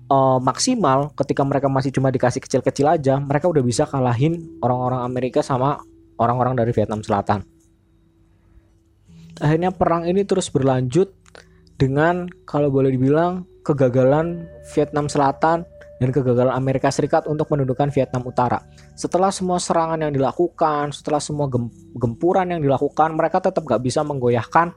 uh, 0.10 0.40
maksimal 0.42 1.14
ketika 1.14 1.42
mereka 1.46 1.68
masih 1.72 1.92
cuma 1.94 2.10
dikasih 2.10 2.42
kecil-kecil 2.42 2.88
aja 2.90 3.18
mereka 3.22 3.50
udah 3.50 3.64
bisa 3.64 3.88
kalahin 3.88 4.60
orang-orang 4.62 5.02
Amerika 5.06 5.40
sama 5.46 5.82
orang-orang 6.20 6.58
dari 6.58 6.72
Vietnam 6.74 7.02
Selatan 7.02 7.46
akhirnya 9.40 9.72
perang 9.76 10.08
ini 10.08 10.24
terus 10.24 10.48
berlanjut 10.48 11.12
dengan 11.76 12.32
kalau 12.48 12.72
boleh 12.72 12.96
dibilang 12.96 13.44
kegagalan 13.66 14.48
Vietnam 14.72 15.12
Selatan 15.12 15.68
dan 16.00 16.10
kegagalan 16.12 16.52
Amerika 16.52 16.92
Serikat 16.92 17.24
untuk 17.26 17.48
menundukkan 17.52 17.88
Vietnam 17.92 18.28
Utara. 18.28 18.60
Setelah 19.00 19.32
semua 19.32 19.64
serangan 19.64 20.00
yang 20.00 20.12
dilakukan, 20.12 20.92
setelah 20.92 21.24
semua 21.24 21.48
gempuran 21.96 22.52
yang 22.52 22.60
dilakukan, 22.60 23.16
mereka 23.16 23.40
tetap 23.40 23.64
gak 23.64 23.80
bisa 23.80 24.04
menggoyahkan 24.04 24.76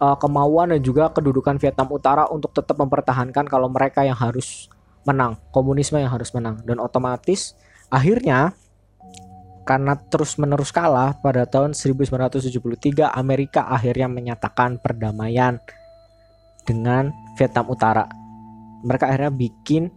uh, 0.00 0.16
kemauan 0.16 0.72
dan 0.72 0.80
juga 0.80 1.08
kedudukan 1.12 1.56
Vietnam 1.60 1.88
Utara 1.92 2.28
untuk 2.28 2.52
tetap 2.52 2.76
mempertahankan 2.76 3.48
kalau 3.48 3.68
mereka 3.68 4.04
yang 4.04 4.16
harus 4.16 4.68
menang, 5.06 5.38
komunisme 5.54 5.96
yang 6.00 6.10
harus 6.10 6.32
menang. 6.34 6.60
Dan 6.66 6.82
otomatis 6.82 7.54
akhirnya 7.88 8.52
karena 9.66 9.98
terus-menerus 9.98 10.70
kalah 10.70 11.18
pada 11.18 11.42
tahun 11.42 11.74
1973 11.74 13.02
Amerika 13.10 13.66
akhirnya 13.66 14.06
menyatakan 14.06 14.78
perdamaian 14.78 15.58
dengan 16.62 17.10
Vietnam 17.34 17.66
Utara. 17.70 18.06
Mereka 18.86 19.10
akhirnya 19.10 19.32
bikin 19.34 19.90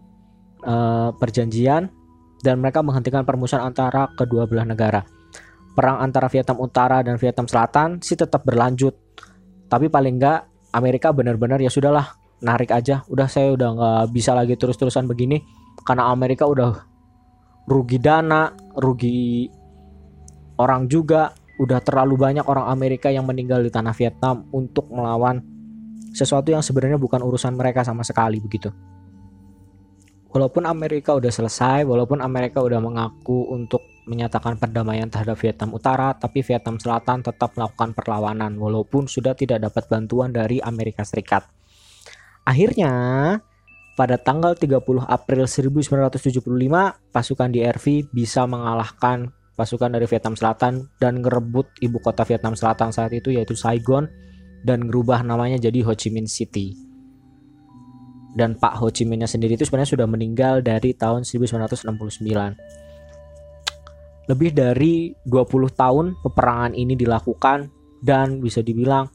uh, 0.66 1.14
perjanjian 1.14 1.90
dan 2.42 2.56
mereka 2.58 2.82
menghentikan 2.82 3.22
permusuhan 3.28 3.62
antara 3.62 4.10
kedua 4.18 4.50
belah 4.50 4.66
negara. 4.66 5.02
Perang 5.78 6.02
antara 6.02 6.28
Vietnam 6.34 6.66
Utara 6.66 7.06
dan 7.06 7.22
Vietnam 7.22 7.46
Selatan 7.46 8.02
sih 8.02 8.18
tetap 8.18 8.42
berlanjut. 8.42 8.96
Tapi 9.70 9.88
paling 9.88 10.18
enggak 10.18 10.50
Amerika 10.74 11.14
benar-benar 11.14 11.62
ya 11.62 11.70
sudahlah 11.70 12.18
narik 12.42 12.74
aja. 12.74 13.06
Udah 13.08 13.30
saya 13.30 13.54
udah 13.54 13.70
nggak 13.78 14.04
bisa 14.12 14.34
lagi 14.34 14.58
terus-terusan 14.58 15.06
begini 15.06 15.40
karena 15.86 16.10
Amerika 16.10 16.50
udah 16.50 16.84
rugi 17.70 18.02
dana, 18.02 18.52
rugi 18.76 19.48
orang 20.58 20.90
juga. 20.90 21.32
Udah 21.60 21.84
terlalu 21.84 22.16
banyak 22.16 22.48
orang 22.48 22.72
Amerika 22.72 23.12
yang 23.12 23.28
meninggal 23.28 23.60
di 23.60 23.68
tanah 23.68 23.92
Vietnam 23.92 24.48
untuk 24.56 24.88
melawan 24.88 25.44
sesuatu 26.16 26.56
yang 26.56 26.64
sebenarnya 26.64 26.96
bukan 26.96 27.20
urusan 27.20 27.52
mereka 27.52 27.84
sama 27.84 28.02
sekali 28.08 28.40
begitu. 28.40 28.72
Walaupun 30.30 30.64
Amerika 30.64 31.18
udah 31.18 31.28
selesai, 31.28 31.84
walaupun 31.84 32.24
Amerika 32.24 32.64
udah 32.64 32.80
mengaku 32.80 33.50
untuk 33.52 33.84
menyatakan 34.10 34.58
perdamaian 34.58 35.06
terhadap 35.06 35.38
Vietnam 35.38 35.78
Utara, 35.78 36.17
tapi 36.17 36.41
Vietnam 36.41 36.82
Selatan 36.82 37.22
tetap 37.22 37.54
melakukan 37.54 37.93
perlawanan 37.93 38.58
walaupun 38.58 39.06
sudah 39.06 39.38
tidak 39.38 39.62
dapat 39.62 39.86
bantuan 39.86 40.34
dari 40.34 40.58
Amerika 40.58 41.06
Serikat. 41.06 41.45
Akhirnya, 42.41 42.89
pada 43.93 44.17
tanggal 44.17 44.58
30 44.58 45.06
April 45.06 45.45
1975, 45.45 46.41
pasukan 47.13 47.50
DRV 47.54 48.10
bisa 48.10 48.50
mengalahkan 48.50 49.30
pasukan 49.54 49.91
dari 49.93 50.10
Vietnam 50.10 50.34
Selatan 50.39 50.89
dan 50.98 51.22
ngerebut 51.22 51.78
ibu 51.84 52.00
kota 52.02 52.26
Vietnam 52.26 52.56
Selatan 52.56 52.89
saat 52.95 53.12
itu 53.13 53.30
yaitu 53.30 53.54
Saigon 53.54 54.08
dan 54.63 54.88
ngerubah 54.88 55.22
namanya 55.22 55.60
jadi 55.60 55.84
Ho 55.84 55.93
Chi 55.93 56.10
Minh 56.10 56.32
City. 56.32 56.74
Dan 58.39 58.56
Pak 58.56 58.80
Ho 58.80 58.88
Chi 58.88 59.04
Minhnya 59.04 59.28
sendiri 59.28 59.60
itu 59.60 59.67
sebenarnya 59.67 60.00
sudah 60.00 60.08
meninggal 60.08 60.63
dari 60.63 60.95
tahun 60.95 61.28
1969. 61.28 61.91
Lebih 64.30 64.54
dari 64.54 65.10
20 65.26 65.74
tahun 65.74 66.06
peperangan 66.22 66.78
ini 66.78 66.94
dilakukan 66.94 67.65
dan 68.00 68.38
bisa 68.39 68.62
dibilang 68.62 69.10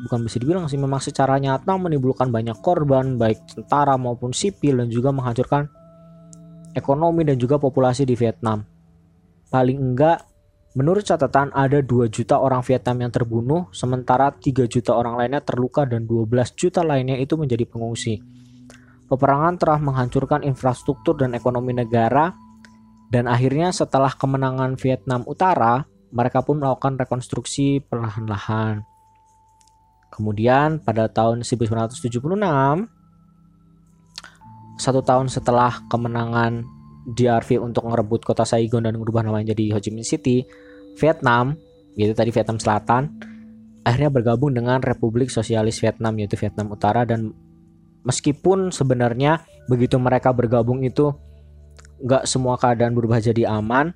bukan 0.00 0.24
bisa 0.24 0.40
dibilang 0.40 0.64
sih 0.64 0.80
memang 0.80 1.02
secara 1.02 1.36
nyata 1.36 1.76
menimbulkan 1.76 2.32
banyak 2.32 2.56
korban 2.64 3.20
baik 3.20 3.44
tentara 3.52 4.00
maupun 4.00 4.32
sipil 4.32 4.80
dan 4.80 4.88
juga 4.88 5.12
menghancurkan 5.12 5.68
ekonomi 6.72 7.24
dan 7.24 7.36
juga 7.36 7.60
populasi 7.60 8.04
di 8.08 8.16
Vietnam. 8.16 8.64
Paling 9.50 9.76
enggak 9.76 10.30
Menurut 10.70 11.02
catatan 11.02 11.50
ada 11.50 11.82
2 11.82 12.06
juta 12.14 12.38
orang 12.38 12.62
Vietnam 12.62 13.02
yang 13.02 13.10
terbunuh, 13.10 13.74
sementara 13.74 14.30
3 14.30 14.70
juta 14.70 14.94
orang 14.94 15.18
lainnya 15.18 15.42
terluka 15.42 15.82
dan 15.82 16.06
12 16.06 16.30
juta 16.54 16.86
lainnya 16.86 17.18
itu 17.18 17.34
menjadi 17.34 17.66
pengungsi. 17.66 18.22
Peperangan 19.10 19.58
telah 19.58 19.82
menghancurkan 19.82 20.46
infrastruktur 20.46 21.18
dan 21.18 21.34
ekonomi 21.34 21.74
negara 21.74 22.30
dan 23.10 23.26
akhirnya 23.26 23.74
setelah 23.74 24.14
kemenangan 24.14 24.78
Vietnam 24.78 25.26
Utara, 25.26 25.82
mereka 26.14 26.46
pun 26.46 26.62
melakukan 26.62 26.94
rekonstruksi 26.94 27.82
perlahan-lahan. 27.82 28.86
Kemudian 30.14 30.78
pada 30.78 31.10
tahun 31.10 31.42
1976, 31.42 32.22
satu 34.78 35.00
tahun 35.02 35.26
setelah 35.26 35.82
kemenangan 35.90 36.62
DRV 37.10 37.58
untuk 37.58 37.90
merebut 37.90 38.22
kota 38.22 38.46
Saigon 38.46 38.86
dan 38.86 38.94
merubah 38.94 39.26
namanya 39.26 39.50
jadi 39.54 39.74
Ho 39.74 39.82
Chi 39.82 39.90
Minh 39.90 40.06
City, 40.06 40.46
Vietnam, 40.98 41.58
yaitu 41.98 42.14
tadi 42.14 42.30
Vietnam 42.30 42.62
Selatan, 42.62 43.10
akhirnya 43.82 44.10
bergabung 44.14 44.54
dengan 44.54 44.78
Republik 44.78 45.34
Sosialis 45.34 45.82
Vietnam 45.82 46.14
yaitu 46.14 46.38
Vietnam 46.38 46.70
Utara 46.70 47.02
dan 47.02 47.34
meskipun 48.06 48.70
sebenarnya 48.70 49.42
begitu 49.66 49.98
mereka 49.98 50.30
bergabung 50.30 50.84
itu 50.86 51.10
nggak 52.00 52.24
semua 52.24 52.56
keadaan 52.56 52.96
berubah 52.96 53.20
jadi 53.20 53.48
aman, 53.48 53.92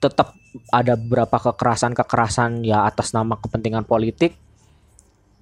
tetap 0.00 0.36
ada 0.70 0.98
beberapa 0.98 1.40
kekerasan-kekerasan 1.40 2.66
ya 2.66 2.84
atas 2.84 3.16
nama 3.16 3.38
kepentingan 3.38 3.86
politik 3.86 4.36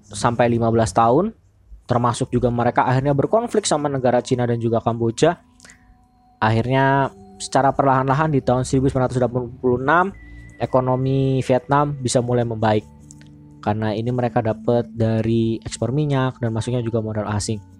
sampai 0.08 0.48
15 0.48 0.72
tahun 0.94 1.26
termasuk 1.88 2.28
juga 2.28 2.52
mereka 2.52 2.84
akhirnya 2.84 3.16
berkonflik 3.16 3.64
sama 3.64 3.88
negara 3.88 4.20
Cina 4.20 4.44
dan 4.44 4.60
juga 4.60 4.84
Kamboja. 4.84 5.40
Akhirnya 6.38 7.08
secara 7.40 7.72
perlahan-lahan 7.72 8.28
di 8.28 8.44
tahun 8.44 8.68
1986 8.68 9.64
ekonomi 10.60 11.40
Vietnam 11.40 11.96
bisa 11.96 12.20
mulai 12.20 12.44
membaik. 12.44 12.84
Karena 13.64 13.96
ini 13.96 14.12
mereka 14.12 14.44
dapat 14.44 14.86
dari 14.92 15.58
ekspor 15.64 15.90
minyak 15.90 16.38
dan 16.38 16.52
masuknya 16.52 16.84
juga 16.84 17.00
modal 17.00 17.26
asing 17.32 17.77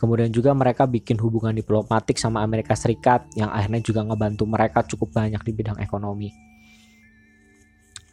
Kemudian 0.00 0.32
juga 0.32 0.56
mereka 0.56 0.88
bikin 0.88 1.20
hubungan 1.20 1.52
diplomatik 1.52 2.16
sama 2.16 2.40
Amerika 2.40 2.72
Serikat 2.72 3.28
yang 3.36 3.52
akhirnya 3.52 3.84
juga 3.84 4.00
ngebantu 4.00 4.48
mereka 4.48 4.80
cukup 4.88 5.12
banyak 5.12 5.44
di 5.44 5.52
bidang 5.52 5.76
ekonomi. 5.76 6.32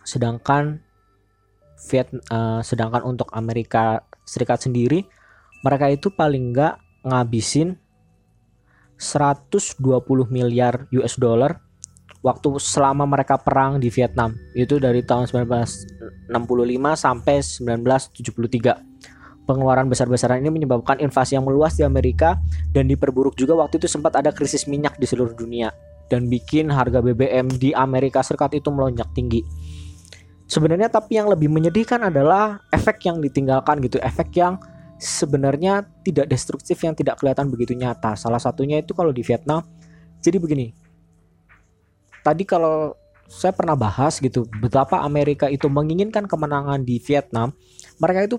Sedangkan 0.03 0.83
Viet, 1.87 2.11
uh, 2.27 2.59
sedangkan 2.59 3.07
untuk 3.07 3.31
Amerika 3.31 4.03
Serikat 4.27 4.67
sendiri 4.67 5.07
mereka 5.63 5.87
itu 5.87 6.11
paling 6.11 6.51
nggak 6.51 6.75
ngabisin 7.07 7.79
120 8.99 9.79
miliar 10.27 10.91
US 10.91 11.15
dollar 11.15 11.63
waktu 12.19 12.59
selama 12.59 13.07
mereka 13.07 13.39
perang 13.39 13.79
di 13.79 13.87
Vietnam 13.87 14.35
itu 14.57 14.75
dari 14.75 15.05
tahun 15.07 15.29
1965 15.31 16.27
sampai 16.97 17.35
1973 17.39 18.86
Pengeluaran 19.47 19.87
besar-besaran 19.87 20.43
ini 20.43 20.51
menyebabkan 20.51 20.99
invasi 20.99 21.39
yang 21.39 21.47
meluas 21.47 21.79
di 21.79 21.87
Amerika 21.87 22.35
dan 22.75 22.91
diperburuk 22.91 23.39
juga 23.39 23.55
waktu 23.55 23.79
itu 23.79 23.87
sempat 23.87 24.19
ada 24.19 24.35
krisis 24.35 24.67
minyak 24.67 24.99
di 24.99 25.07
seluruh 25.07 25.31
dunia 25.31 25.71
dan 26.11 26.27
bikin 26.27 26.67
harga 26.67 26.99
BBM 26.99 27.51
di 27.55 27.71
Amerika 27.71 28.19
Serikat 28.23 28.55
itu 28.55 28.67
melonjak 28.71 29.07
tinggi. 29.15 29.43
Sebenarnya 30.47 30.87
tapi 30.87 31.19
yang 31.19 31.27
lebih 31.27 31.51
menyedihkan 31.51 32.07
adalah 32.07 32.63
efek 32.71 33.03
yang 33.03 33.19
ditinggalkan 33.19 33.83
gitu, 33.83 33.99
efek 33.99 34.31
yang 34.35 34.55
sebenarnya 34.95 35.85
tidak 36.07 36.31
destruktif 36.31 36.79
yang 36.83 36.95
tidak 36.95 37.19
kelihatan 37.19 37.51
begitu 37.51 37.75
nyata. 37.75 38.15
Salah 38.15 38.39
satunya 38.39 38.79
itu 38.79 38.95
kalau 38.95 39.11
di 39.11 39.21
Vietnam. 39.27 39.63
Jadi 40.23 40.37
begini. 40.39 40.67
Tadi 42.23 42.43
kalau 42.43 42.95
saya 43.27 43.51
pernah 43.51 43.75
bahas 43.75 44.23
gitu 44.23 44.47
betapa 44.63 45.03
Amerika 45.03 45.51
itu 45.51 45.67
menginginkan 45.67 46.31
kemenangan 46.31 46.79
di 46.87 46.99
Vietnam, 47.03 47.51
mereka 47.99 48.23
itu 48.23 48.37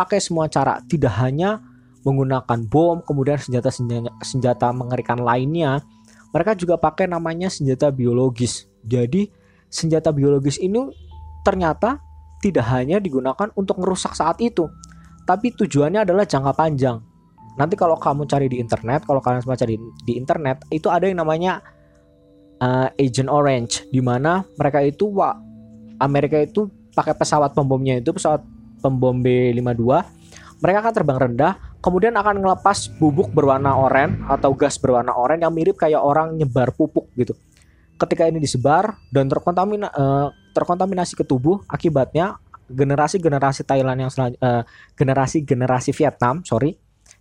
pakai 0.00 0.16
semua 0.16 0.48
cara, 0.48 0.80
tidak 0.88 1.12
hanya 1.20 1.60
menggunakan 2.00 2.64
bom, 2.64 3.04
kemudian 3.04 3.36
senjata-senjata 3.36 4.08
senjata 4.24 4.72
mengerikan 4.72 5.20
lainnya. 5.20 5.84
Mereka 6.32 6.56
juga 6.56 6.80
pakai 6.80 7.04
namanya 7.04 7.52
senjata 7.52 7.92
biologis. 7.92 8.64
Jadi, 8.80 9.28
senjata 9.68 10.08
biologis 10.08 10.56
ini 10.56 10.80
ternyata 11.44 12.00
tidak 12.40 12.64
hanya 12.72 12.96
digunakan 12.96 13.52
untuk 13.52 13.76
merusak 13.84 14.16
saat 14.16 14.40
itu, 14.40 14.64
tapi 15.28 15.52
tujuannya 15.52 16.08
adalah 16.08 16.24
jangka 16.24 16.56
panjang. 16.56 16.96
Nanti 17.60 17.76
kalau 17.76 18.00
kamu 18.00 18.24
cari 18.24 18.48
di 18.48 18.56
internet, 18.56 19.04
kalau 19.04 19.20
kalian 19.20 19.44
semua 19.44 19.60
cari 19.60 19.76
di 20.08 20.16
internet, 20.16 20.64
itu 20.72 20.88
ada 20.88 21.04
yang 21.04 21.20
namanya 21.20 21.60
uh, 22.64 22.88
Agent 22.96 23.28
Orange, 23.28 23.84
di 23.92 24.00
mana 24.00 24.40
mereka 24.56 24.80
itu, 24.80 25.12
wah, 25.12 25.36
Amerika 26.00 26.40
itu 26.40 26.72
pakai 26.96 27.12
pesawat 27.12 27.52
pembomnya 27.52 28.00
itu 28.00 28.10
pesawat 28.10 28.40
pembom 28.80 29.20
B-52 29.20 29.84
mereka 30.60 30.78
akan 30.84 30.92
terbang 30.92 31.18
rendah 31.20 31.52
kemudian 31.80 32.12
akan 32.16 32.44
ngelepas 32.44 32.92
bubuk 33.00 33.32
berwarna 33.32 33.72
oranye 33.76 34.20
atau 34.28 34.52
gas 34.52 34.76
berwarna 34.76 35.16
oranye 35.16 35.48
yang 35.48 35.54
mirip 35.56 35.76
kayak 35.80 36.00
orang 36.00 36.36
nyebar 36.36 36.70
pupuk 36.76 37.08
gitu. 37.16 37.32
Ketika 38.00 38.24
ini 38.24 38.40
disebar 38.40 38.96
dan 39.12 39.28
terkontamina, 39.28 39.92
uh, 39.92 40.32
terkontaminasi 40.56 41.16
ke 41.16 41.24
tubuh 41.24 41.60
akibatnya 41.68 42.40
generasi-generasi 42.70 43.66
Thailand 43.66 44.08
yang 44.08 44.12
uh, 44.40 44.62
generasi-generasi 44.96 45.90
Vietnam 45.92 46.40
sorry 46.46 46.78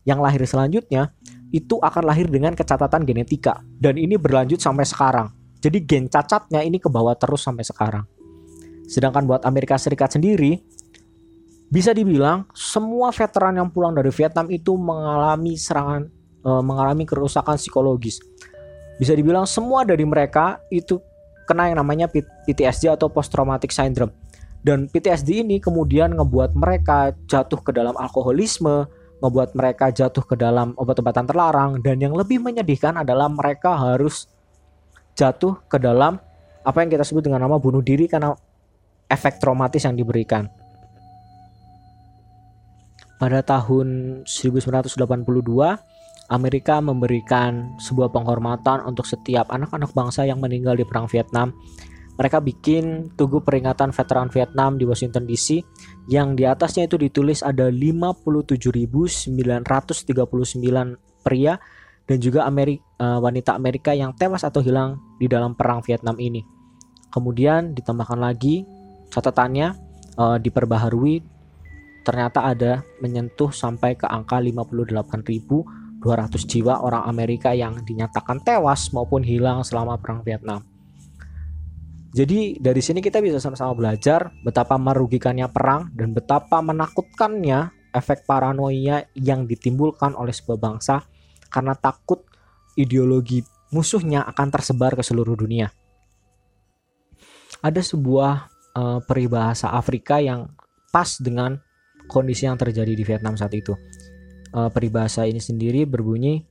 yang 0.08 0.24
lahir 0.24 0.40
selanjutnya 0.46 1.12
itu 1.50 1.82
akan 1.82 2.04
lahir 2.06 2.30
dengan 2.30 2.54
kecatatan 2.54 3.04
genetika. 3.04 3.60
Dan 3.66 3.98
ini 3.98 4.16
berlanjut 4.16 4.62
sampai 4.62 4.86
sekarang. 4.86 5.34
Jadi 5.60 5.84
gen 5.84 6.08
cacatnya 6.08 6.64
ini 6.64 6.80
ke 6.80 6.88
bawah 6.88 7.18
terus 7.18 7.44
sampai 7.44 7.66
sekarang. 7.68 8.06
Sedangkan 8.88 9.28
buat 9.28 9.44
Amerika 9.44 9.76
Serikat 9.76 10.16
sendiri 10.16 10.64
bisa 11.70 11.94
dibilang 11.94 12.50
semua 12.58 13.14
veteran 13.14 13.54
yang 13.54 13.70
pulang 13.70 13.94
dari 13.94 14.10
Vietnam 14.10 14.50
itu 14.50 14.74
mengalami 14.74 15.54
serangan 15.54 16.10
e, 16.42 16.50
mengalami 16.66 17.06
kerusakan 17.06 17.62
psikologis. 17.62 18.18
Bisa 18.98 19.14
dibilang 19.14 19.46
semua 19.46 19.86
dari 19.86 20.02
mereka 20.04 20.58
itu 20.74 20.98
kena 21.46 21.70
yang 21.70 21.78
namanya 21.82 22.10
PTSD 22.10 22.90
atau 22.90 23.08
post 23.08 23.30
traumatic 23.30 23.70
syndrome. 23.70 24.12
Dan 24.60 24.92
PTSD 24.92 25.46
ini 25.46 25.62
kemudian 25.64 26.12
ngebuat 26.18 26.52
mereka 26.58 27.16
jatuh 27.30 27.64
ke 27.64 27.72
dalam 27.72 27.96
alkoholisme, 27.96 28.90
ngebuat 29.24 29.56
mereka 29.56 29.94
jatuh 29.94 30.26
ke 30.26 30.36
dalam 30.36 30.76
obat-obatan 30.76 31.24
terlarang 31.30 31.72
dan 31.80 32.02
yang 32.02 32.12
lebih 32.12 32.44
menyedihkan 32.44 33.00
adalah 33.00 33.32
mereka 33.32 33.78
harus 33.78 34.28
jatuh 35.16 35.60
ke 35.70 35.80
dalam 35.80 36.20
apa 36.66 36.78
yang 36.84 36.92
kita 36.92 37.08
sebut 37.08 37.24
dengan 37.24 37.46
nama 37.46 37.56
bunuh 37.56 37.80
diri 37.80 38.10
karena 38.10 38.36
efek 39.08 39.40
traumatis 39.40 39.84
yang 39.84 39.96
diberikan. 39.96 40.59
Pada 43.20 43.44
tahun 43.44 44.24
1982, 44.24 44.96
Amerika 46.32 46.80
memberikan 46.80 47.76
sebuah 47.76 48.16
penghormatan 48.16 48.80
untuk 48.88 49.04
setiap 49.04 49.52
anak-anak 49.52 49.92
bangsa 49.92 50.24
yang 50.24 50.40
meninggal 50.40 50.80
di 50.80 50.88
Perang 50.88 51.12
Vietnam. 51.12 51.52
Mereka 52.16 52.40
bikin 52.40 53.12
tugu 53.20 53.44
peringatan 53.44 53.92
veteran 53.92 54.32
Vietnam 54.32 54.80
di 54.80 54.88
Washington 54.88 55.28
DC 55.28 55.60
yang 56.08 56.36
di 56.36 56.48
atasnya 56.48 56.88
itu 56.88 56.96
ditulis 57.00 57.44
ada 57.44 57.68
57.939 57.72 59.36
pria 61.24 61.60
dan 62.08 62.18
juga 62.20 62.44
Amerika, 62.48 62.84
uh, 63.04 63.20
wanita 63.24 63.56
Amerika 63.56 63.92
yang 63.96 64.16
tewas 64.16 64.44
atau 64.48 64.64
hilang 64.64 65.00
di 65.20 65.28
dalam 65.32 65.56
perang 65.56 65.84
Vietnam 65.84 66.16
ini. 66.20 66.44
Kemudian 67.12 67.76
ditambahkan 67.76 68.20
lagi 68.20 68.68
catatannya 69.12 69.68
uh, 70.20 70.38
diperbaharui 70.40 71.39
ternyata 72.10 72.42
ada 72.42 72.82
menyentuh 73.06 73.54
sampai 73.54 73.94
ke 73.94 74.10
angka 74.10 74.42
58.200 74.42 76.02
jiwa 76.50 76.82
orang 76.82 77.06
Amerika 77.06 77.54
yang 77.54 77.86
dinyatakan 77.86 78.42
tewas 78.42 78.90
maupun 78.90 79.22
hilang 79.22 79.62
selama 79.62 79.94
perang 80.02 80.26
Vietnam. 80.26 80.66
Jadi 82.10 82.58
dari 82.58 82.82
sini 82.82 83.06
kita 83.06 83.22
bisa 83.22 83.38
sama-sama 83.38 83.78
belajar 83.78 84.34
betapa 84.42 84.82
merugikannya 84.82 85.46
perang 85.54 85.94
dan 85.94 86.10
betapa 86.18 86.58
menakutkannya 86.66 87.94
efek 87.94 88.26
paranoia 88.26 89.06
yang 89.14 89.46
ditimbulkan 89.46 90.18
oleh 90.18 90.34
sebuah 90.34 90.58
bangsa 90.58 91.06
karena 91.54 91.78
takut 91.78 92.26
ideologi 92.74 93.46
musuhnya 93.70 94.26
akan 94.26 94.50
tersebar 94.50 94.98
ke 94.98 95.06
seluruh 95.06 95.38
dunia. 95.38 95.70
Ada 97.62 97.86
sebuah 97.86 98.34
uh, 98.74 99.00
peribahasa 99.06 99.70
Afrika 99.78 100.18
yang 100.18 100.50
pas 100.90 101.22
dengan 101.22 101.69
kondisi 102.10 102.50
yang 102.50 102.58
terjadi 102.58 102.98
di 102.98 103.04
Vietnam 103.06 103.38
saat 103.38 103.54
itu. 103.54 103.78
Uh, 104.50 104.66
peribahasa 104.74 105.30
ini 105.30 105.38
sendiri 105.38 105.86
berbunyi 105.86 106.42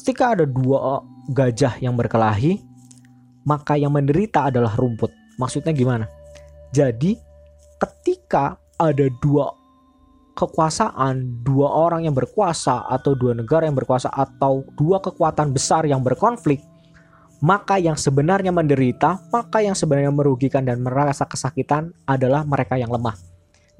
ketika 0.00 0.32
ada 0.32 0.48
dua 0.48 1.04
gajah 1.28 1.76
yang 1.84 1.92
berkelahi, 1.92 2.64
maka 3.44 3.76
yang 3.76 3.92
menderita 3.92 4.48
adalah 4.48 4.72
rumput. 4.72 5.12
Maksudnya 5.36 5.76
gimana? 5.76 6.08
Jadi 6.72 7.20
ketika 7.76 8.56
ada 8.80 9.06
dua 9.20 9.52
kekuasaan, 10.32 11.44
dua 11.44 11.68
orang 11.68 12.08
yang 12.08 12.16
berkuasa 12.16 12.88
atau 12.88 13.12
dua 13.12 13.36
negara 13.36 13.68
yang 13.68 13.76
berkuasa 13.76 14.08
atau 14.08 14.64
dua 14.80 15.04
kekuatan 15.04 15.52
besar 15.52 15.84
yang 15.84 16.00
berkonflik, 16.00 16.64
maka 17.44 17.76
yang 17.76 17.96
sebenarnya 17.96 18.52
menderita, 18.52 19.20
maka 19.28 19.60
yang 19.60 19.76
sebenarnya 19.76 20.12
merugikan 20.12 20.64
dan 20.64 20.80
merasa 20.80 21.28
kesakitan 21.28 21.92
adalah 22.08 22.44
mereka 22.48 22.80
yang 22.80 22.88
lemah. 22.88 23.16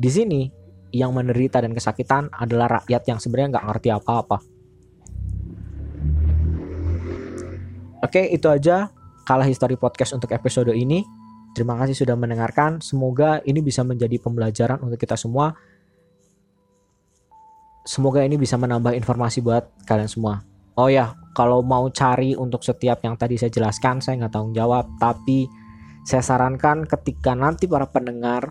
Di 0.00 0.08
sini 0.08 0.48
yang 0.90 1.14
menderita 1.14 1.62
dan 1.62 1.74
kesakitan 1.74 2.30
adalah 2.34 2.82
rakyat 2.82 3.02
yang 3.06 3.18
sebenarnya 3.18 3.58
nggak 3.58 3.66
ngerti 3.70 3.88
apa-apa. 3.94 4.38
Oke, 8.00 8.32
itu 8.32 8.48
aja 8.48 8.88
kalah 9.28 9.44
history 9.46 9.76
podcast 9.76 10.16
untuk 10.16 10.32
episode 10.32 10.72
ini. 10.72 11.04
Terima 11.52 11.76
kasih 11.76 11.94
sudah 11.94 12.16
mendengarkan. 12.16 12.80
Semoga 12.80 13.42
ini 13.44 13.60
bisa 13.60 13.82
menjadi 13.84 14.16
pembelajaran 14.22 14.80
untuk 14.80 14.96
kita 14.96 15.18
semua. 15.18 15.52
Semoga 17.84 18.22
ini 18.22 18.38
bisa 18.38 18.54
menambah 18.56 18.94
informasi 18.94 19.42
buat 19.42 19.68
kalian 19.84 20.08
semua. 20.08 20.40
Oh 20.78 20.88
ya, 20.88 21.12
kalau 21.36 21.60
mau 21.60 21.90
cari 21.90 22.32
untuk 22.38 22.62
setiap 22.64 23.02
yang 23.04 23.18
tadi 23.18 23.36
saya 23.36 23.52
jelaskan, 23.52 24.00
saya 24.00 24.24
nggak 24.24 24.32
tanggung 24.32 24.54
jawab. 24.56 24.88
Tapi 24.96 25.50
saya 26.06 26.24
sarankan 26.24 26.88
ketika 26.88 27.36
nanti 27.36 27.68
para 27.68 27.84
pendengar 27.90 28.48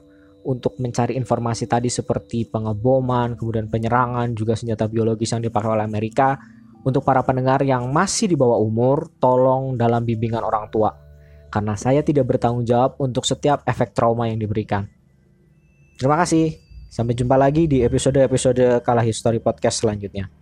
untuk 0.50 0.82
mencari 0.82 1.14
informasi 1.14 1.70
tadi 1.70 1.94
seperti 1.94 2.50
pengeboman, 2.50 3.38
kemudian 3.38 3.70
penyerangan, 3.70 4.34
juga 4.34 4.58
senjata 4.58 4.90
biologis 4.90 5.30
yang 5.30 5.46
dipakai 5.46 5.78
oleh 5.78 5.86
Amerika. 5.86 6.42
Untuk 6.82 7.06
para 7.06 7.22
pendengar 7.22 7.62
yang 7.62 7.86
masih 7.94 8.26
di 8.26 8.34
bawah 8.34 8.58
umur, 8.58 9.14
tolong 9.22 9.78
dalam 9.78 10.02
bimbingan 10.02 10.42
orang 10.42 10.72
tua. 10.74 10.90
karena 11.50 11.74
saya 11.74 12.06
tidak 12.06 12.30
bertanggung 12.30 12.64
jawab 12.64 12.96
untuk 13.02 13.26
setiap 13.26 13.66
efek 13.66 13.92
trauma 13.98 14.30
yang 14.30 14.38
diberikan. 14.38 14.86
Terima 15.98 16.16
kasih. 16.22 16.56
Sampai 16.90 17.14
jumpa 17.14 17.38
lagi 17.38 17.70
di 17.70 17.86
episode-episode 17.86 18.82
Kalah 18.82 19.06
History 19.06 19.38
Podcast 19.38 19.86
selanjutnya. 19.86 20.39